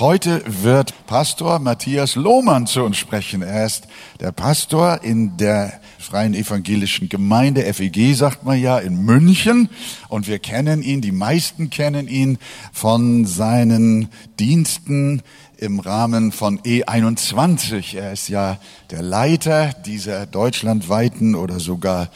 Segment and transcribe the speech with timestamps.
[0.00, 3.42] heute wird Pastor Matthias Lohmann zu uns sprechen.
[3.42, 3.88] Er ist
[4.20, 9.68] der Pastor in der Freien Evangelischen Gemeinde, FEG sagt man ja, in München.
[10.08, 12.38] Und wir kennen ihn, die meisten kennen ihn
[12.72, 14.08] von seinen
[14.38, 15.22] Diensten
[15.56, 17.96] im Rahmen von E21.
[17.96, 18.58] Er ist ja
[18.90, 22.08] der Leiter dieser deutschlandweiten oder sogar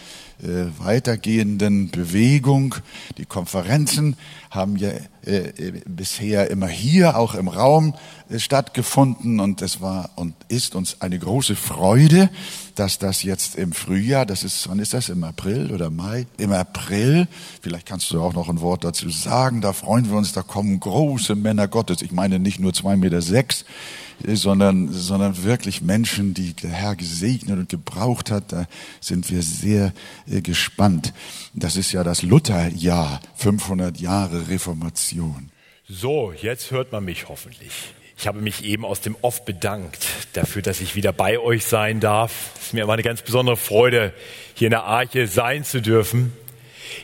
[0.42, 2.74] äh, weitergehenden Bewegung.
[3.16, 4.16] Die Konferenzen
[4.50, 4.90] haben ja
[5.24, 7.94] äh, äh, bisher immer hier, auch im Raum,
[8.28, 12.28] äh, stattgefunden und es war und ist uns eine große Freude,
[12.74, 16.26] dass das jetzt im Frühjahr, das ist, wann ist das, im April oder Mai?
[16.38, 17.28] Im April,
[17.60, 20.80] vielleicht kannst du auch noch ein Wort dazu sagen, da freuen wir uns, da kommen
[20.80, 22.02] große Männer Gottes.
[22.02, 23.64] Ich meine nicht nur zwei Meter sechs,
[24.26, 28.52] sondern, sondern wirklich Menschen, die der Herr gesegnet und gebraucht hat.
[28.52, 28.66] Da
[29.00, 29.92] sind wir sehr
[30.30, 31.12] äh, gespannt.
[31.54, 35.50] Das ist ja das Lutherjahr, 500 Jahre Reformation.
[35.88, 37.72] So, jetzt hört man mich hoffentlich.
[38.16, 41.98] Ich habe mich eben aus dem Off bedankt dafür, dass ich wieder bei euch sein
[41.98, 42.52] darf.
[42.56, 44.14] Es ist mir immer eine ganz besondere Freude,
[44.54, 46.32] hier in der Arche sein zu dürfen.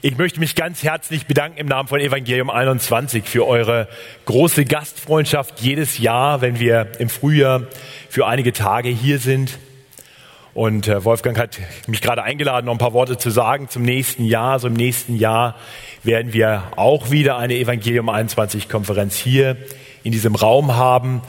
[0.03, 3.89] Ich möchte mich ganz herzlich bedanken im Namen von Evangelium 21 für eure
[4.27, 7.63] große Gastfreundschaft jedes Jahr, wenn wir im Frühjahr
[8.09, 9.59] für einige Tage hier sind.
[10.55, 14.25] Und äh, Wolfgang hat mich gerade eingeladen, noch ein paar Worte zu sagen zum nächsten
[14.25, 14.59] Jahr.
[14.59, 15.57] So im nächsten Jahr
[16.03, 19.57] werden wir auch wieder eine Evangelium 21 Konferenz hier
[20.03, 21.23] in diesem Raum haben.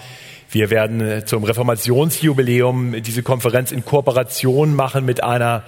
[0.52, 5.64] Wir werden äh, zum Reformationsjubiläum diese Konferenz in Kooperation machen mit einer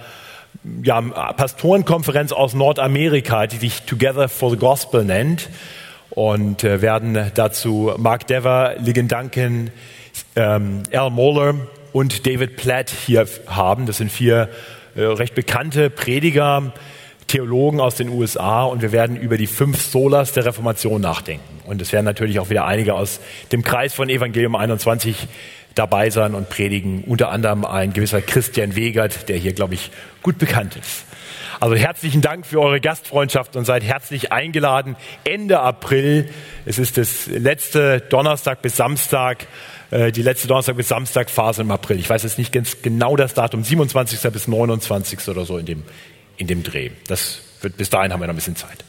[0.82, 5.48] ja, Pastorenkonferenz aus Nordamerika, die sich Together for the Gospel nennt.
[6.10, 9.70] Und äh, werden dazu Mark Dever, Ligon Duncan,
[10.36, 11.54] ähm, Al Moeller
[11.92, 13.86] und David Platt hier haben.
[13.86, 14.50] Das sind vier
[14.94, 16.72] äh, recht bekannte Prediger,
[17.28, 21.62] Theologen aus den USA und wir werden über die fünf Solas der Reformation nachdenken.
[21.64, 23.20] Und es werden natürlich auch wieder einige aus
[23.52, 25.28] dem Kreis von Evangelium 21
[25.74, 27.04] dabei sein und predigen.
[27.04, 29.90] Unter anderem ein gewisser Christian Wegert, der hier, glaube ich,
[30.22, 31.04] gut bekannt ist.
[31.60, 34.96] Also herzlichen Dank für eure Gastfreundschaft und seid herzlich eingeladen.
[35.22, 36.28] Ende April,
[36.66, 39.46] es ist das letzte Donnerstag bis Samstag,
[39.92, 42.00] äh, die letzte Donnerstag bis Samstag Phase im April.
[42.00, 44.32] Ich weiß jetzt nicht ganz genau das Datum, 27.
[44.32, 45.28] bis 29.
[45.28, 45.84] oder so in dem,
[46.36, 46.90] in dem Dreh.
[47.06, 48.84] Das wird, bis dahin haben wir noch ein bisschen Zeit.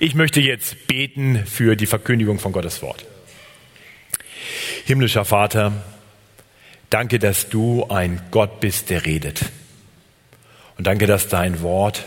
[0.00, 3.04] Ich möchte jetzt beten für die Verkündigung von Gottes Wort.
[4.84, 5.72] Himmlischer Vater,
[6.94, 9.46] Danke, dass du ein Gott bist, der redet.
[10.78, 12.06] Und danke, dass dein Wort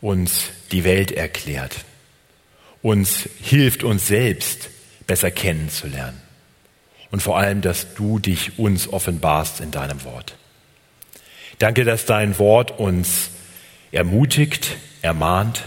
[0.00, 1.76] uns die Welt erklärt,
[2.80, 4.70] uns hilft, uns selbst
[5.06, 6.18] besser kennenzulernen.
[7.10, 10.38] Und vor allem, dass du dich uns offenbarst in deinem Wort.
[11.58, 13.28] Danke, dass dein Wort uns
[13.90, 15.64] ermutigt, ermahnt,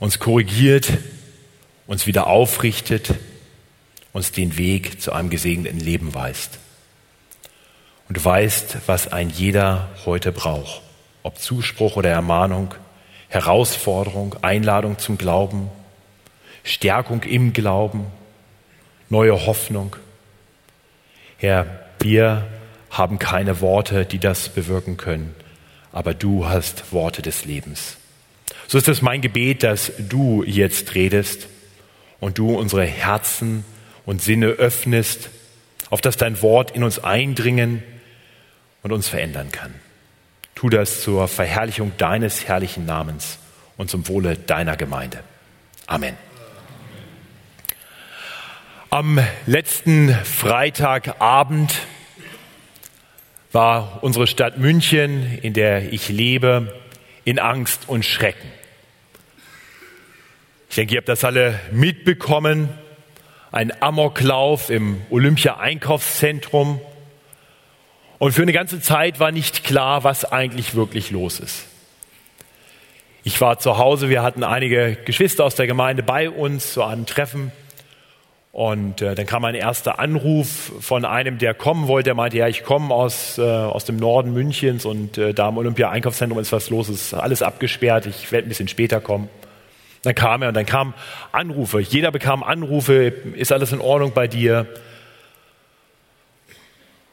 [0.00, 0.94] uns korrigiert,
[1.86, 3.14] uns wieder aufrichtet,
[4.12, 6.58] uns den Weg zu einem gesegneten Leben weist
[8.10, 10.82] und weißt, was ein jeder heute braucht.
[11.22, 12.74] Ob Zuspruch oder Ermahnung,
[13.28, 15.70] Herausforderung, Einladung zum Glauben,
[16.64, 18.06] Stärkung im Glauben,
[19.10, 19.94] neue Hoffnung.
[21.38, 22.48] Herr, wir
[22.90, 25.32] haben keine Worte, die das bewirken können,
[25.92, 27.96] aber du hast Worte des Lebens.
[28.66, 31.46] So ist es mein Gebet, dass du jetzt redest
[32.18, 33.64] und du unsere Herzen
[34.04, 35.30] und Sinne öffnest,
[35.90, 37.84] auf dass dein Wort in uns eindringen
[38.82, 39.74] und uns verändern kann.
[40.54, 43.38] Tu das zur Verherrlichung deines herrlichen Namens
[43.76, 45.20] und zum Wohle deiner Gemeinde.
[45.86, 46.16] Amen.
[48.90, 51.74] Am letzten Freitagabend
[53.52, 56.74] war unsere Stadt München, in der ich lebe,
[57.24, 58.50] in Angst und Schrecken.
[60.68, 62.68] Ich denke, ihr habt das alle mitbekommen.
[63.50, 66.80] Ein Amoklauf im Olympia-Einkaufszentrum
[68.20, 71.64] und für eine ganze Zeit war nicht klar, was eigentlich wirklich los ist.
[73.24, 77.06] Ich war zu Hause, wir hatten einige Geschwister aus der Gemeinde bei uns zu einem
[77.06, 77.50] Treffen.
[78.52, 82.08] Und äh, dann kam ein erster Anruf von einem, der kommen wollte.
[82.08, 85.56] Der meinte, ja, ich komme aus, äh, aus dem Norden Münchens und äh, da im
[85.56, 89.30] Olympia-Einkaufszentrum ist was los, ist alles abgesperrt, ich werde ein bisschen später kommen.
[90.02, 90.92] Dann kam er und dann kamen
[91.32, 91.80] Anrufe.
[91.80, 94.66] Jeder bekam Anrufe, ist alles in Ordnung bei dir?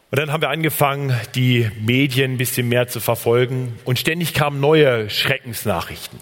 [0.10, 4.62] Und dann haben wir angefangen, die Medien ein bisschen mehr zu verfolgen und ständig kamen
[4.62, 6.20] neue Schreckensnachrichten.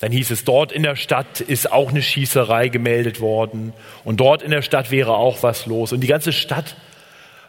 [0.00, 3.72] Dann hieß es, dort in der Stadt ist auch eine Schießerei gemeldet worden
[4.04, 5.92] und dort in der Stadt wäre auch was los.
[5.92, 6.76] Und die ganze Stadt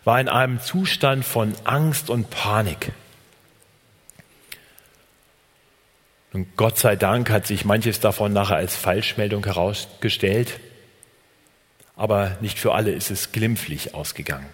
[0.05, 2.93] war in einem Zustand von Angst und Panik.
[6.31, 10.59] Und Gott sei Dank hat sich manches davon nachher als Falschmeldung herausgestellt.
[11.97, 14.49] aber nicht für alle ist es glimpflich ausgegangen.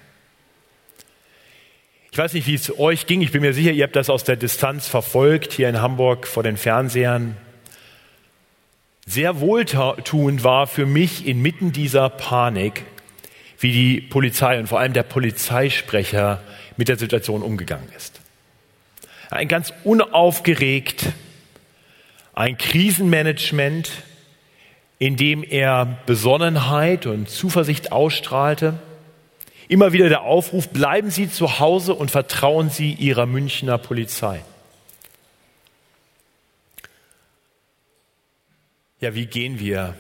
[2.14, 3.22] Ich weiß nicht, wie es euch ging.
[3.22, 6.44] Ich bin mir sicher, ihr habt das aus der Distanz verfolgt, hier in Hamburg vor
[6.44, 7.38] den Fernsehern.
[9.06, 12.84] Sehr wohltuend war für mich inmitten dieser Panik,
[13.60, 16.44] wie die Polizei und vor allem der Polizeisprecher
[16.76, 18.20] mit der Situation umgegangen ist.
[19.30, 21.14] Ein ganz unaufgeregt,
[22.34, 23.90] ein Krisenmanagement,
[25.00, 28.80] in dem er Besonnenheit und Zuversicht ausstrahlte.
[29.72, 34.42] Immer wieder der Aufruf, bleiben Sie zu Hause und vertrauen Sie Ihrer Münchner Polizei.
[39.00, 39.96] Ja, wie gehen wir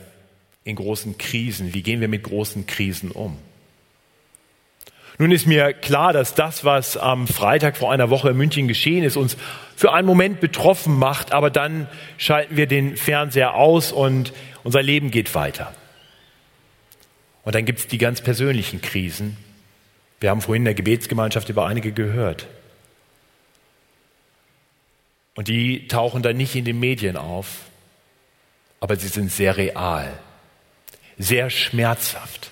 [0.66, 1.74] in großen Krisen?
[1.74, 3.38] Wie gehen wir mit großen Krisen um?
[5.18, 9.06] Nun ist mir klar, dass das, was am Freitag vor einer Woche in München geschehen
[9.06, 9.38] ist, uns
[9.78, 14.34] für einen Moment betroffen macht, aber dann schalten wir den Fernseher aus und
[14.66, 15.74] unser Leben geht weiter.
[17.44, 19.38] Und dann gibt es die ganz persönlichen Krisen.
[20.22, 22.48] Wir haben vorhin in der Gebetsgemeinschaft über einige gehört.
[25.34, 27.62] Und die tauchen dann nicht in den Medien auf,
[28.80, 30.14] aber sie sind sehr real,
[31.18, 32.52] sehr schmerzhaft.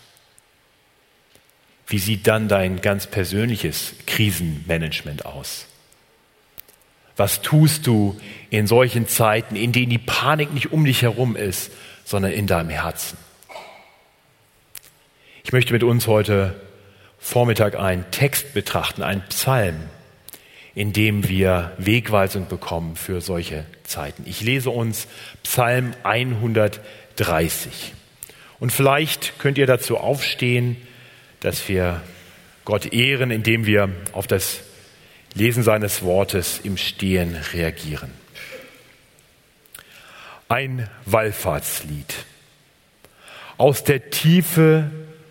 [1.86, 5.68] Wie sieht dann dein ganz persönliches Krisenmanagement aus?
[7.18, 8.20] Was tust du
[8.50, 11.72] in solchen Zeiten, in denen die Panik nicht um dich herum ist,
[12.04, 13.18] sondern in deinem Herzen?
[15.44, 16.56] Ich möchte mit uns heute
[17.20, 19.76] Vormittag einen Text betrachten, einen Psalm,
[20.74, 24.24] in dem wir Wegweisung bekommen für solche Zeiten.
[24.26, 25.08] Ich lese uns
[25.44, 27.94] Psalm 130.
[28.60, 30.78] Und vielleicht könnt ihr dazu aufstehen,
[31.42, 32.02] dass wir
[32.66, 34.62] Gott ehren, indem wir auf das
[35.34, 38.12] Lesen seines Wortes im Stehen reagieren.
[40.48, 42.14] Ein Wallfahrtslied.
[43.58, 44.90] Aus der Tiefe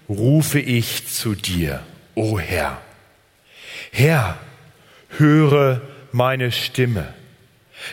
[0.09, 1.83] rufe ich zu dir,
[2.15, 2.81] o Herr.
[3.93, 4.39] Herr,
[5.11, 5.83] höre
[6.13, 7.15] meine Stimme.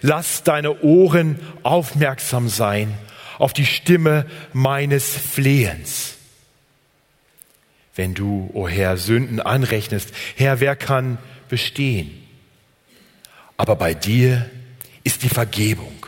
[0.01, 2.97] Lass deine Ohren aufmerksam sein
[3.37, 6.15] auf die Stimme meines Flehens.
[7.95, 11.17] Wenn du, o oh Herr, Sünden anrechnest, Herr, wer kann
[11.49, 12.23] bestehen?
[13.57, 14.49] Aber bei dir
[15.03, 16.07] ist die Vergebung,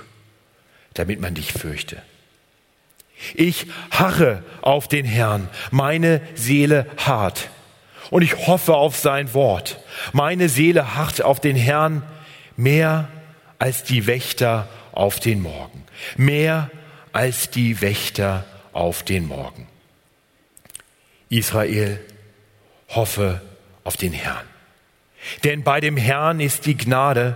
[0.94, 2.02] damit man dich fürchte.
[3.34, 7.50] Ich harre auf den Herrn, meine Seele hart,
[8.10, 9.80] und ich hoffe auf sein Wort.
[10.14, 12.04] Meine Seele harrt auf den Herrn
[12.56, 13.10] mehr
[13.60, 15.84] als die Wächter auf den Morgen.
[16.16, 16.72] Mehr
[17.12, 19.68] als die Wächter auf den Morgen.
[21.30, 22.00] Israel,
[22.90, 23.42] hoffe
[23.84, 24.46] auf den Herrn.
[25.44, 27.36] Denn bei dem Herrn ist die Gnade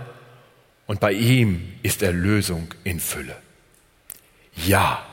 [0.86, 3.36] und bei ihm ist Erlösung in Fülle.
[4.54, 5.04] Ja,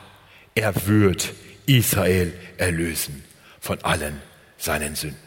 [0.54, 1.32] er wird
[1.66, 3.24] Israel erlösen
[3.60, 4.20] von allen
[4.58, 5.18] seinen Sünden.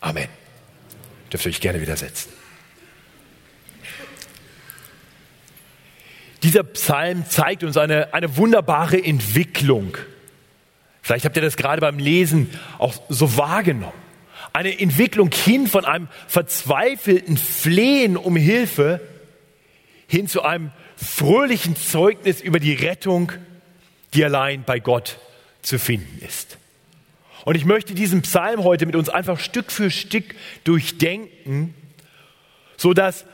[0.00, 0.28] Amen.
[1.32, 2.32] Dürft ihr euch gerne widersetzen.
[6.42, 9.96] Dieser Psalm zeigt uns eine, eine wunderbare Entwicklung.
[11.02, 13.92] Vielleicht habt ihr das gerade beim Lesen auch so wahrgenommen.
[14.52, 19.00] Eine Entwicklung hin von einem verzweifelten Flehen um Hilfe
[20.06, 23.32] hin zu einem fröhlichen Zeugnis über die Rettung,
[24.14, 25.18] die allein bei Gott
[25.62, 26.58] zu finden ist.
[27.44, 30.34] Und ich möchte diesen Psalm heute mit uns einfach Stück für Stück
[30.64, 31.74] durchdenken,
[32.76, 33.24] so dass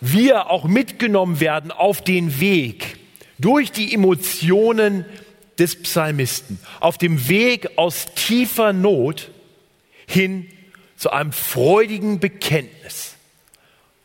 [0.00, 2.98] wir auch mitgenommen werden auf den Weg
[3.38, 5.04] durch die Emotionen
[5.58, 9.30] des Psalmisten, auf dem Weg aus tiefer Not
[10.06, 10.50] hin
[10.96, 13.14] zu einem freudigen Bekenntnis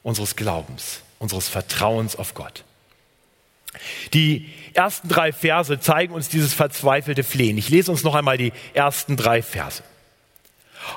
[0.03, 2.63] unseres Glaubens, unseres Vertrauens auf Gott.
[4.13, 7.57] Die ersten drei Verse zeigen uns dieses verzweifelte Flehen.
[7.57, 9.83] Ich lese uns noch einmal die ersten drei Verse.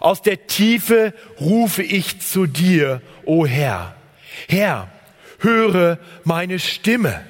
[0.01, 3.95] Aus der Tiefe rufe ich zu dir, o Herr.
[4.49, 4.89] Herr,
[5.41, 7.25] höre meine Stimme.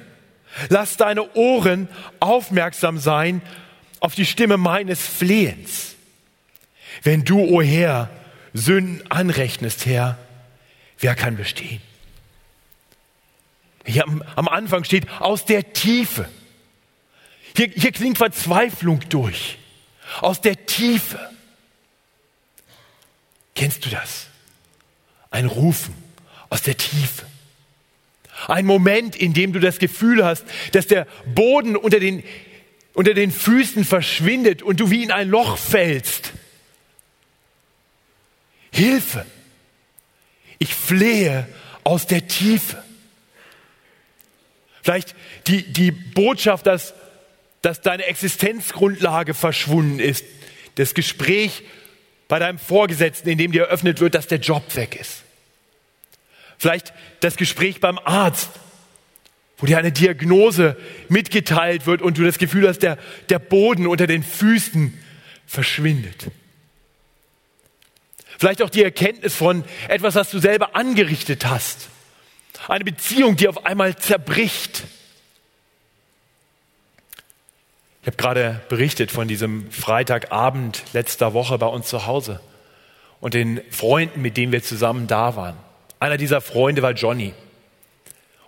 [0.69, 3.41] Lass deine Ohren aufmerksam sein
[3.99, 5.95] auf die Stimme meines Flehens.
[7.01, 8.09] Wenn du, o Herr,
[8.53, 10.17] Sünden anrechnest, Herr,
[10.99, 11.81] wer kann bestehen?
[13.85, 16.29] Hier am, am Anfang steht aus der Tiefe.
[17.55, 19.57] Hier, hier klingt Verzweiflung durch.
[20.21, 21.19] Aus der Tiefe.
[23.55, 24.27] Kennst du das?
[25.29, 25.93] Ein Rufen
[26.49, 27.25] aus der Tiefe.
[28.47, 32.23] Ein Moment, in dem du das Gefühl hast, dass der Boden unter den,
[32.93, 36.33] unter den Füßen verschwindet und du wie in ein Loch fällst.
[38.71, 39.25] Hilfe!
[40.59, 41.47] Ich flehe
[41.83, 42.82] aus der Tiefe.
[44.83, 45.15] Vielleicht
[45.47, 46.93] die, die Botschaft, dass,
[47.61, 50.25] dass deine Existenzgrundlage verschwunden ist,
[50.75, 51.63] das Gespräch
[52.27, 55.23] bei deinem Vorgesetzten, in dem dir eröffnet wird, dass der Job weg ist.
[56.57, 58.49] Vielleicht das Gespräch beim Arzt,
[59.57, 60.75] wo dir eine Diagnose
[61.07, 62.97] mitgeteilt wird und du das Gefühl hast, der,
[63.29, 64.97] der Boden unter den Füßen
[65.45, 66.27] verschwindet.
[68.37, 71.87] Vielleicht auch die Erkenntnis von etwas, was du selber angerichtet hast.
[72.67, 74.83] Eine Beziehung, die auf einmal zerbricht.
[78.01, 82.41] Ich habe gerade berichtet von diesem Freitagabend letzter Woche bei uns zu Hause
[83.21, 85.55] und den Freunden, mit denen wir zusammen da waren.
[85.99, 87.33] Einer dieser Freunde war Johnny.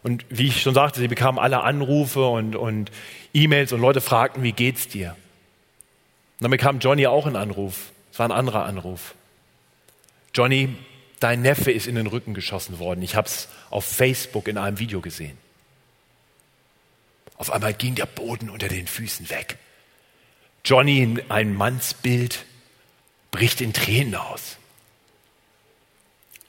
[0.03, 2.91] Und wie ich schon sagte, sie bekamen alle Anrufe und, und
[3.33, 5.11] E-Mails und Leute fragten, wie geht's dir?
[5.11, 7.91] Und dann bekam Johnny auch einen Anruf.
[8.11, 9.15] Es war ein anderer Anruf.
[10.33, 10.75] Johnny,
[11.19, 13.01] dein Neffe ist in den Rücken geschossen worden.
[13.01, 15.37] Ich habe es auf Facebook in einem Video gesehen.
[17.37, 19.57] Auf einmal ging der Boden unter den Füßen weg.
[20.63, 22.45] Johnny in ein Mannsbild
[23.31, 24.57] bricht in Tränen aus.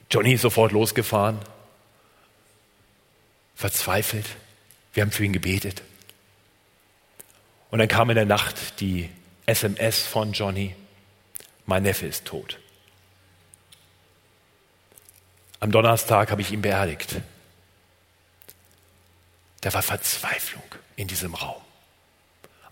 [0.09, 1.39] Johnny ist sofort losgefahren,
[3.55, 4.25] verzweifelt.
[4.93, 5.83] Wir haben für ihn gebetet.
[7.69, 9.09] Und dann kam in der Nacht die
[9.45, 10.75] SMS von Johnny,
[11.65, 12.59] mein Neffe ist tot.
[15.59, 17.21] Am Donnerstag habe ich ihn beerdigt.
[19.61, 20.63] Da war Verzweiflung
[20.95, 21.61] in diesem Raum.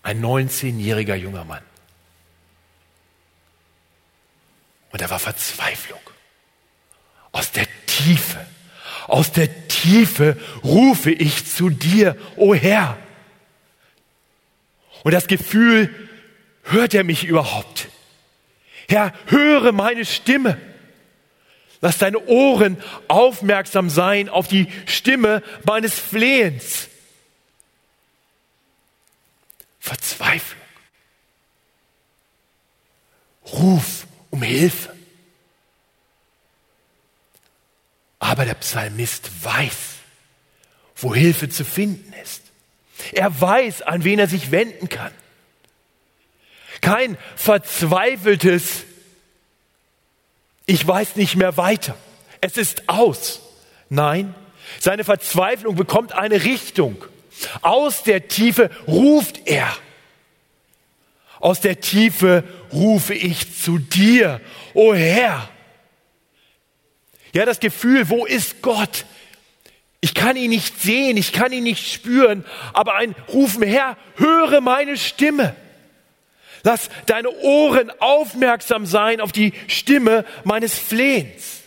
[0.02, 1.62] Ein 19-jähriger junger Mann.
[4.92, 6.00] Und da war Verzweiflung.
[7.32, 8.46] Aus der Tiefe,
[9.08, 12.96] aus der Tiefe rufe ich zu dir, o oh Herr.
[15.02, 15.94] Und das Gefühl,
[16.62, 17.88] hört er mich überhaupt?
[18.88, 20.56] Herr, höre meine Stimme.
[21.86, 26.88] Lass deine Ohren aufmerksam sein auf die Stimme meines Flehens.
[29.78, 30.60] Verzweiflung.
[33.52, 34.96] Ruf um Hilfe.
[38.18, 39.76] Aber der Psalmist weiß,
[40.96, 42.42] wo Hilfe zu finden ist.
[43.12, 45.12] Er weiß, an wen er sich wenden kann.
[46.80, 48.86] Kein verzweifeltes
[50.66, 51.96] ich weiß nicht mehr weiter.
[52.40, 53.40] Es ist aus.
[53.88, 54.34] Nein,
[54.80, 57.04] seine Verzweiflung bekommt eine Richtung.
[57.62, 59.68] Aus der Tiefe ruft er.
[61.38, 64.40] Aus der Tiefe rufe ich zu dir,
[64.74, 65.48] o oh Herr.
[67.32, 69.04] Ja, das Gefühl, wo ist Gott?
[70.00, 74.60] Ich kann ihn nicht sehen, ich kann ihn nicht spüren, aber ein Rufen, Herr, höre
[74.60, 75.54] meine Stimme.
[76.66, 81.60] Lass deine Ohren aufmerksam sein auf die Stimme meines Flehens.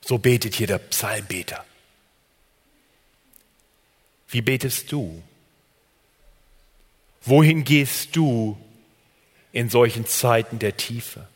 [0.00, 1.64] So betet hier der Psalmbeter.
[4.28, 5.20] Wie betest du?
[7.22, 8.56] Wohin gehst du
[9.50, 11.26] in solchen Zeiten der Tiefe?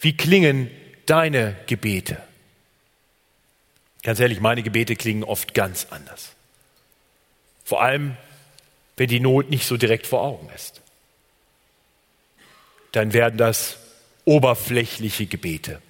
[0.00, 0.68] Wie klingen
[1.06, 2.20] deine Gebete?
[4.02, 6.32] Ganz ehrlich, meine Gebete klingen oft ganz anders.
[7.64, 8.16] Vor allem,
[9.00, 10.82] wenn die Not nicht so direkt vor Augen ist.
[12.92, 13.78] Dann werden das
[14.26, 15.80] oberflächliche Gebete.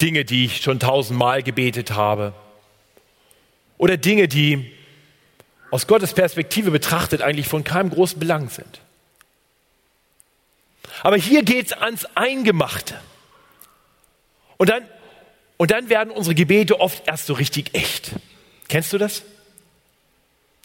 [0.00, 2.34] Dinge, die ich schon tausendmal gebetet habe.
[3.78, 4.70] Oder Dinge, die
[5.72, 8.80] aus Gottes Perspektive betrachtet eigentlich von keinem großen Belang sind.
[11.02, 12.94] Aber hier geht es ans Eingemachte.
[14.56, 14.84] Und dann,
[15.56, 18.12] und dann werden unsere Gebete oft erst so richtig echt.
[18.68, 19.24] Kennst du das?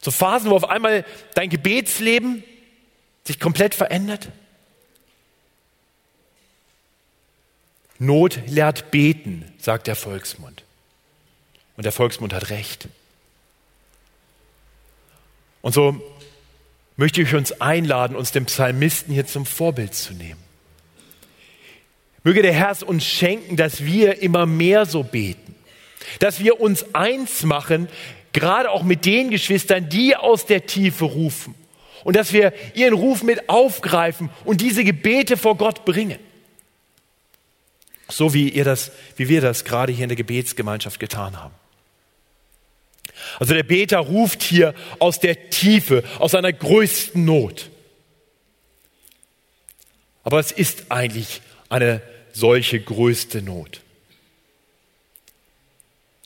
[0.02, 1.04] So Phasen, wo auf einmal
[1.34, 2.44] dein Gebetsleben
[3.24, 4.28] sich komplett verändert.
[7.98, 10.64] Not lehrt beten, sagt der Volksmund.
[11.76, 12.88] Und der Volksmund hat recht.
[15.62, 16.02] Und so
[16.96, 20.42] möchte ich uns einladen, uns dem Psalmisten hier zum Vorbild zu nehmen.
[22.24, 25.54] Möge der Herr es uns schenken, dass wir immer mehr so beten,
[26.18, 27.88] dass wir uns eins machen
[28.32, 31.54] gerade auch mit den Geschwistern, die aus der Tiefe rufen.
[32.04, 36.18] Und dass wir ihren Ruf mit aufgreifen und diese Gebete vor Gott bringen.
[38.08, 41.54] So wie ihr das, wie wir das gerade hier in der Gebetsgemeinschaft getan haben.
[43.38, 47.70] Also der Beter ruft hier aus der Tiefe, aus seiner größten Not.
[50.24, 53.80] Aber es ist eigentlich eine solche größte Not.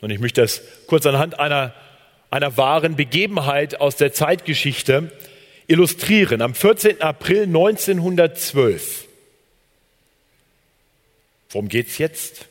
[0.00, 1.75] Und ich möchte das kurz anhand einer
[2.30, 5.12] einer wahren Begebenheit aus der Zeitgeschichte
[5.66, 6.42] illustrieren.
[6.42, 7.02] Am 14.
[7.02, 9.06] April 1912.
[11.50, 12.47] Worum geht es jetzt?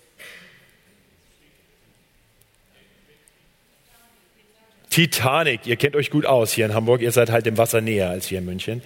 [4.89, 8.09] Titanic, ihr kennt euch gut aus hier in Hamburg, ihr seid halt dem Wasser näher
[8.09, 8.81] als hier in München.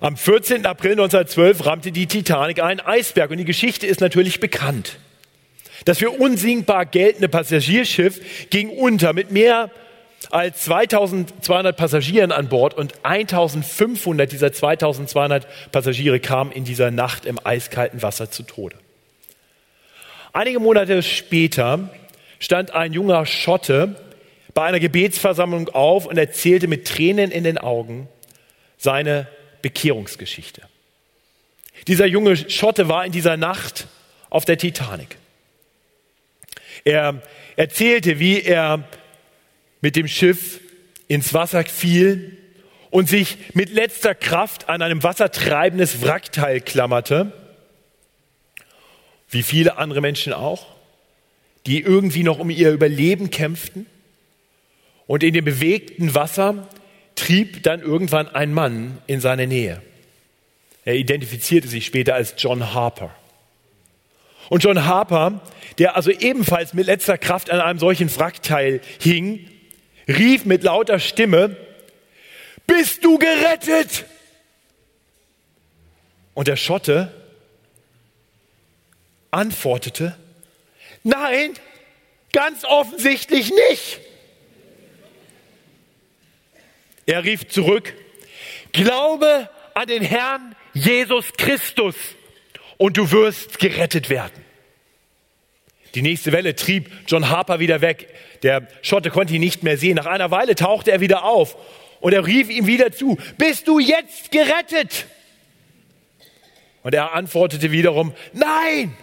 [0.00, 0.66] Am 14.
[0.66, 4.98] April 1912 rammte die Titanic einen Eisberg und die Geschichte ist natürlich bekannt.
[5.84, 9.70] Das für unsinkbar geltende Passagierschiff ging unter mit mehr
[10.30, 17.38] als 2200 Passagieren an Bord und 1500 dieser 2200 Passagiere kamen in dieser Nacht im
[17.44, 18.76] eiskalten Wasser zu Tode.
[20.32, 21.88] Einige Monate später
[22.38, 23.96] stand ein junger Schotte
[24.54, 28.08] bei einer Gebetsversammlung auf und erzählte mit Tränen in den Augen
[28.76, 29.28] seine
[29.62, 30.62] Bekehrungsgeschichte.
[31.86, 33.86] Dieser junge Schotte war in dieser Nacht
[34.30, 35.16] auf der Titanic.
[36.88, 37.20] Er
[37.56, 38.82] erzählte, wie er
[39.82, 40.58] mit dem Schiff
[41.06, 42.38] ins Wasser fiel
[42.88, 47.30] und sich mit letzter Kraft an einem wassertreibendes Wrackteil klammerte,
[49.28, 50.64] wie viele andere Menschen auch,
[51.66, 53.84] die irgendwie noch um ihr Überleben kämpften.
[55.06, 56.70] Und in dem bewegten Wasser
[57.16, 59.82] trieb dann irgendwann ein Mann in seine Nähe.
[60.86, 63.14] Er identifizierte sich später als John Harper.
[64.48, 65.40] Und John Harper,
[65.78, 69.48] der also ebenfalls mit letzter Kraft an einem solchen Wrackteil hing,
[70.06, 71.56] rief mit lauter Stimme,
[72.66, 74.06] bist du gerettet?
[76.34, 77.12] Und der Schotte
[79.30, 80.16] antwortete,
[81.02, 81.54] nein,
[82.32, 84.00] ganz offensichtlich nicht.
[87.06, 87.94] Er rief zurück,
[88.72, 91.96] glaube an den Herrn Jesus Christus
[92.78, 94.44] und du wirst gerettet werden.
[95.94, 98.08] Die nächste Welle trieb John Harper wieder weg.
[98.42, 99.96] Der Schotte konnte ihn nicht mehr sehen.
[99.96, 101.56] Nach einer Weile tauchte er wieder auf
[102.00, 105.06] und er rief ihm wieder zu, bist du jetzt gerettet?
[106.82, 108.96] Und er antwortete wiederum, nein,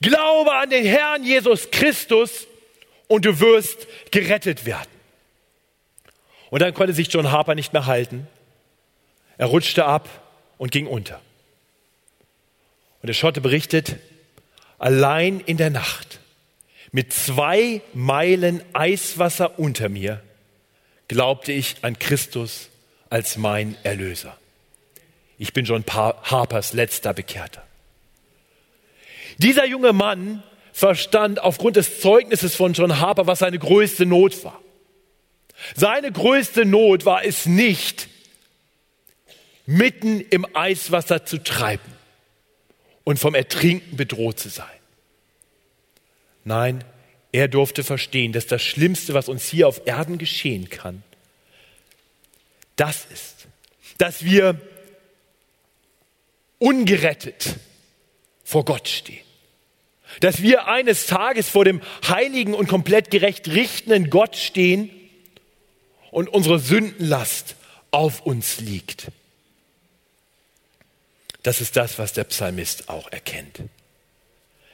[0.00, 2.46] glaube an den Herrn Jesus Christus
[3.06, 4.90] und du wirst gerettet werden.
[6.50, 8.26] Und dann konnte sich John Harper nicht mehr halten.
[9.36, 10.08] Er rutschte ab
[10.56, 11.20] und ging unter.
[13.04, 13.96] Und der Schotte berichtet,
[14.78, 16.20] allein in der Nacht
[16.90, 20.22] mit zwei Meilen Eiswasser unter mir
[21.08, 22.70] glaubte ich an Christus
[23.10, 24.38] als mein Erlöser.
[25.36, 27.62] Ich bin John Harpers letzter Bekehrter.
[29.36, 34.62] Dieser junge Mann verstand aufgrund des Zeugnisses von John Harper, was seine größte Not war.
[35.76, 38.08] Seine größte Not war es nicht,
[39.66, 41.93] mitten im Eiswasser zu treiben
[43.04, 44.66] und vom Ertrinken bedroht zu sein.
[46.44, 46.84] Nein,
[47.32, 51.02] er durfte verstehen, dass das Schlimmste, was uns hier auf Erden geschehen kann,
[52.76, 53.46] das ist,
[53.98, 54.60] dass wir
[56.58, 57.56] ungerettet
[58.42, 59.24] vor Gott stehen.
[60.20, 64.90] Dass wir eines Tages vor dem heiligen und komplett gerecht richtenden Gott stehen
[66.10, 67.56] und unsere Sündenlast
[67.90, 69.08] auf uns liegt.
[71.44, 73.60] Das ist das, was der Psalmist auch erkennt.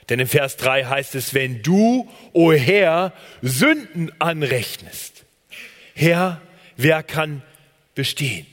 [0.09, 5.25] Denn im Vers 3 heißt es, wenn du, o oh Herr, Sünden anrechnest,
[5.93, 6.41] Herr,
[6.77, 7.43] wer kann
[7.93, 8.47] bestehen?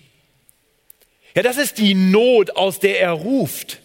[1.35, 3.81] Ja, das ist die Not, aus der er ruft.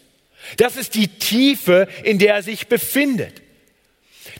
[0.56, 3.40] Das ist die Tiefe, in der er sich befindet.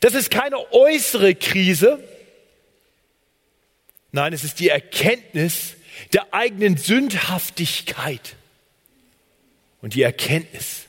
[0.00, 2.02] Das ist keine äußere Krise.
[4.10, 5.76] Nein, es ist die Erkenntnis
[6.12, 8.34] der eigenen Sündhaftigkeit
[9.84, 10.86] und die Erkenntnis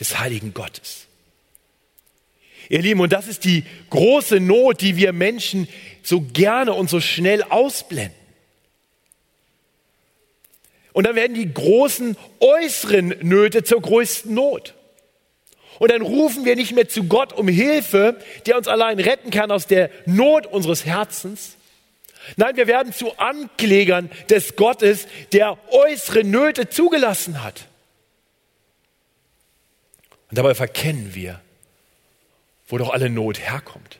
[0.00, 1.06] des heiligen Gottes.
[2.70, 5.68] Ihr Lieben, und das ist die große Not, die wir Menschen
[6.02, 8.16] so gerne und so schnell ausblenden.
[10.94, 14.72] Und dann werden die großen äußeren Nöte zur größten Not.
[15.78, 19.50] Und dann rufen wir nicht mehr zu Gott um Hilfe, der uns allein retten kann
[19.50, 21.58] aus der Not unseres Herzens.
[22.36, 27.66] Nein, wir werden zu Anklägern des Gottes, der äußere Nöte zugelassen hat.
[30.32, 31.42] Und dabei verkennen wir,
[32.66, 33.98] wo doch alle Not herkommt.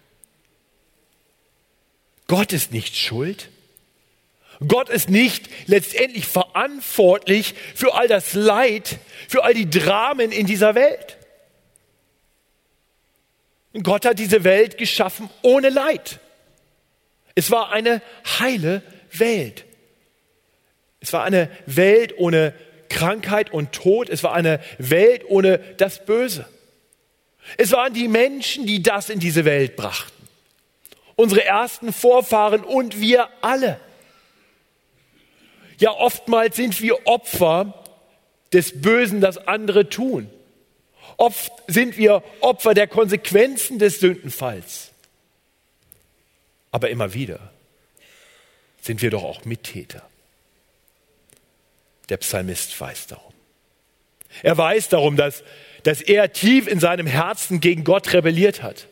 [2.27, 3.51] Gott ist nicht schuld.
[4.67, 10.75] Gott ist nicht letztendlich verantwortlich für all das Leid, für all die Dramen in dieser
[10.75, 11.19] Welt.
[13.83, 16.19] Gott hat diese Welt geschaffen ohne Leid.
[17.35, 18.01] Es war eine
[18.39, 18.81] heile
[19.13, 19.67] Welt.
[21.01, 22.55] Es war eine Welt ohne
[22.93, 24.09] Krankheit und Tod.
[24.09, 26.47] Es war eine Welt ohne das Böse.
[27.57, 30.29] Es waren die Menschen, die das in diese Welt brachten.
[31.17, 33.81] Unsere ersten Vorfahren und wir alle.
[35.79, 37.83] Ja, oftmals sind wir Opfer
[38.53, 40.31] des Bösen, das andere tun.
[41.17, 44.91] Oft sind wir Opfer der Konsequenzen des Sündenfalls.
[46.71, 47.53] Aber immer wieder
[48.81, 50.09] sind wir doch auch Mittäter.
[52.13, 53.33] Der Psalmist weiß darum.
[54.43, 55.43] Er weiß darum, dass,
[55.83, 58.87] dass er tief in seinem Herzen gegen Gott rebelliert hat.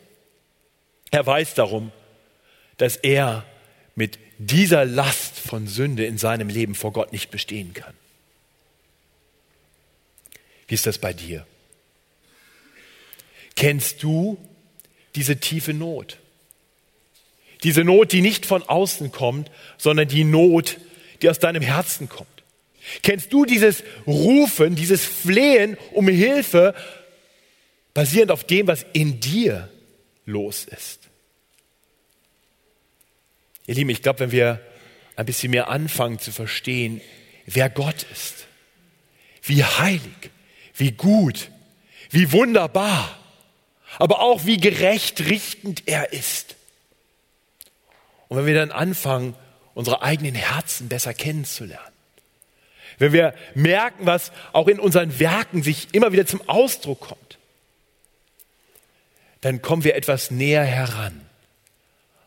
[1.11, 1.91] Er weiß darum,
[2.77, 3.45] dass er
[3.93, 7.93] mit dieser Last von Sünde in seinem Leben vor Gott nicht bestehen kann.
[10.67, 11.45] Wie ist das bei dir?
[13.55, 14.39] Kennst du
[15.13, 16.17] diese tiefe Not?
[17.61, 20.79] Diese Not, die nicht von außen kommt, sondern die Not,
[21.21, 22.30] die aus deinem Herzen kommt.
[23.03, 26.75] Kennst du dieses Rufen, dieses Flehen um Hilfe,
[27.93, 29.69] basierend auf dem, was in dir
[30.25, 30.99] los ist?
[33.67, 34.61] Ihr Lieben, ich glaube, wenn wir
[35.15, 37.01] ein bisschen mehr anfangen zu verstehen,
[37.45, 38.47] wer Gott ist,
[39.43, 40.31] wie heilig,
[40.75, 41.51] wie gut,
[42.09, 43.17] wie wunderbar,
[43.97, 46.55] aber auch wie gerecht richtend er ist.
[48.27, 49.35] Und wenn wir dann anfangen,
[49.73, 51.90] unsere eigenen Herzen besser kennenzulernen,
[53.01, 57.39] wenn wir merken, was auch in unseren Werken sich immer wieder zum Ausdruck kommt,
[59.41, 61.25] dann kommen wir etwas näher heran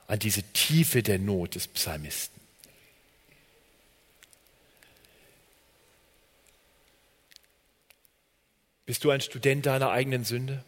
[0.09, 2.41] an diese Tiefe der Not des Psalmisten.
[8.85, 10.63] Bist du ein Student deiner eigenen Sünde?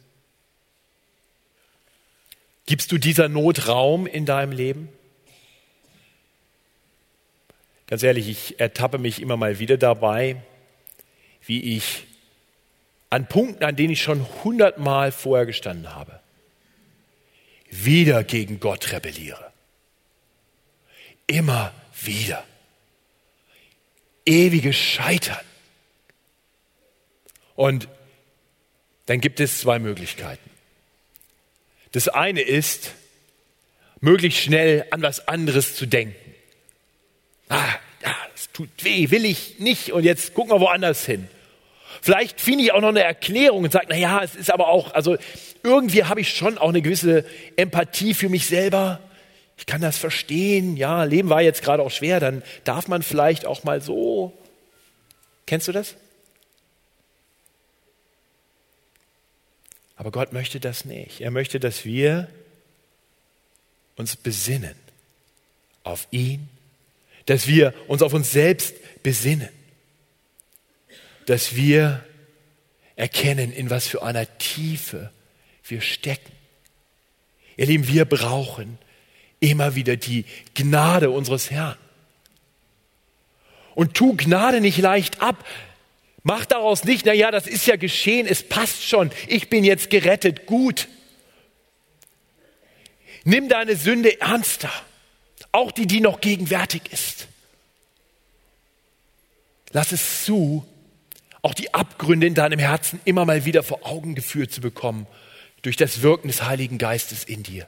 [2.65, 4.89] Gibst du dieser Not Raum in deinem Leben?
[7.87, 10.43] Ganz ehrlich, ich ertappe mich immer mal wieder dabei,
[11.45, 12.05] wie ich
[13.11, 16.21] an Punkten, an denen ich schon hundertmal vorher gestanden habe,
[17.71, 19.53] wieder gegen Gott rebelliere.
[21.27, 21.73] Immer
[22.03, 22.45] wieder.
[24.25, 25.45] Ewiges Scheitern.
[27.55, 27.89] Und
[29.07, 30.51] dann gibt es zwei Möglichkeiten.
[31.93, 32.93] Das eine ist,
[34.01, 36.26] möglichst schnell an was anderes zu denken.
[37.49, 41.29] Ah, ja, das tut weh, will ich nicht und jetzt gucken wir woanders hin.
[42.03, 44.93] Vielleicht finde ich auch noch eine Erklärung und sage, na ja, es ist aber auch,
[44.95, 45.17] also
[45.63, 47.25] irgendwie habe ich schon auch eine gewisse
[47.57, 49.01] Empathie für mich selber.
[49.59, 50.77] Ich kann das verstehen.
[50.77, 54.33] Ja, Leben war jetzt gerade auch schwer, dann darf man vielleicht auch mal so.
[55.47, 55.97] Kennst du das?
[59.97, 61.21] Aber Gott möchte das nicht.
[61.21, 62.29] Er möchte, dass wir
[63.97, 64.77] uns besinnen
[65.85, 66.49] auf ihn,
[67.27, 69.49] dass wir uns auf uns selbst besinnen,
[71.27, 72.05] dass wir
[72.95, 75.11] erkennen, in was für einer Tiefe
[75.65, 76.33] wir stecken.
[77.57, 78.79] Ihr Lieben, wir brauchen
[79.41, 81.77] immer wieder die Gnade unseres Herrn.
[83.75, 85.45] Und tu Gnade nicht leicht ab,
[86.29, 89.91] Mach daraus nicht, na ja, das ist ja geschehen, es passt schon, ich bin jetzt
[89.91, 90.89] gerettet, gut.
[93.23, 94.73] Nimm deine Sünde ernster,
[95.57, 97.27] auch die, die noch gegenwärtig ist.
[99.73, 100.67] Lass es zu,
[101.43, 105.07] auch die Abgründe in deinem Herzen immer mal wieder vor Augen geführt zu bekommen
[105.63, 107.67] durch das Wirken des Heiligen Geistes in dir.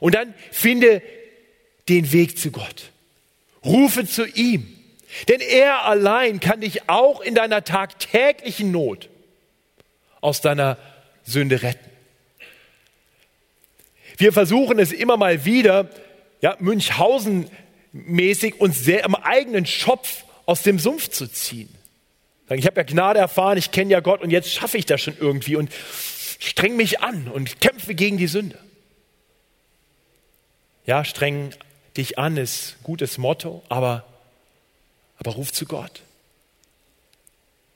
[0.00, 1.02] Und dann finde
[1.88, 2.90] den Weg zu Gott.
[3.64, 4.76] Rufe zu ihm.
[5.28, 9.08] Denn er allein kann dich auch in deiner tagtäglichen Not
[10.20, 10.78] aus deiner
[11.24, 11.90] Sünde retten.
[14.16, 15.88] Wir versuchen es immer mal wieder,
[16.40, 21.68] ja, Münchhausen-mäßig uns sehr am eigenen Schopf aus dem Sumpf zu ziehen.
[22.50, 25.16] Ich habe ja Gnade erfahren, ich kenne ja Gott und jetzt schaffe ich das schon
[25.20, 25.70] irgendwie und
[26.40, 28.58] streng mich an und kämpfe gegen die Sünde.
[30.84, 31.54] Ja, streng
[31.96, 34.04] dich an ist gutes Motto, aber
[35.20, 36.02] aber ruf zu Gott.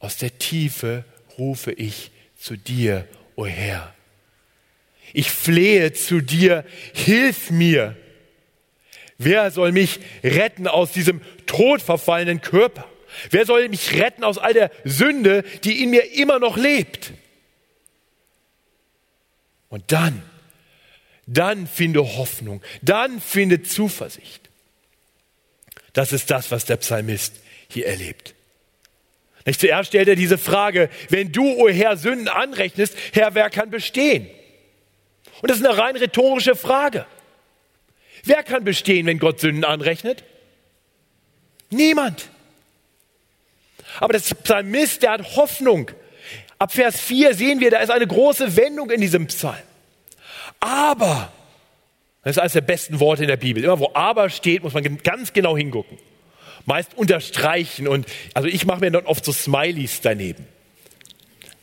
[0.00, 1.04] Aus der Tiefe
[1.38, 3.94] rufe ich zu dir, o oh Herr.
[5.12, 7.96] Ich flehe zu dir, hilf mir.
[9.24, 12.86] Wer soll mich retten aus diesem todverfallenen Körper?
[13.30, 17.12] Wer soll mich retten aus all der Sünde, die in mir immer noch lebt?
[19.68, 20.22] Und dann,
[21.26, 24.50] dann finde Hoffnung, dann finde Zuversicht.
[25.94, 27.36] Das ist das, was der Psalmist
[27.68, 28.34] hier erlebt.
[29.46, 33.50] Nicht zuerst stellt er diese Frage, wenn du, o oh Herr, Sünden anrechnest, Herr, wer
[33.50, 34.28] kann bestehen?
[35.40, 37.06] Und das ist eine rein rhetorische Frage.
[38.24, 40.24] Wer kann bestehen, wenn Gott Sünden anrechnet?
[41.70, 42.28] Niemand.
[44.00, 45.90] Aber der Psalmist, der hat Hoffnung.
[46.58, 49.56] Ab Vers 4 sehen wir, da ist eine große Wendung in diesem Psalm.
[50.60, 51.32] Aber
[52.22, 53.62] das ist eines der besten Worte in der Bibel.
[53.62, 55.98] Immer wo aber steht, muss man ganz genau hingucken.
[56.64, 60.46] Meist unterstreichen und, also ich mache mir dann oft so Smileys daneben.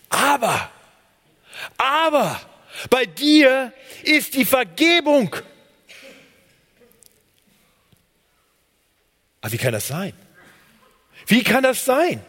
[0.10, 0.70] Aber,
[1.78, 2.40] aber,
[2.92, 5.36] bei dir ist die Vergebung.
[9.42, 10.14] Aber wie kann das sein?
[11.28, 12.24] Wie kann das sein?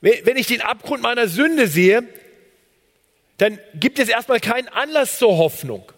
[0.00, 2.02] Wenn ich den Abgrund meiner Sünde sehe,
[3.38, 5.90] dann gibt es erstmal keinen Anlass zur Hoffnung.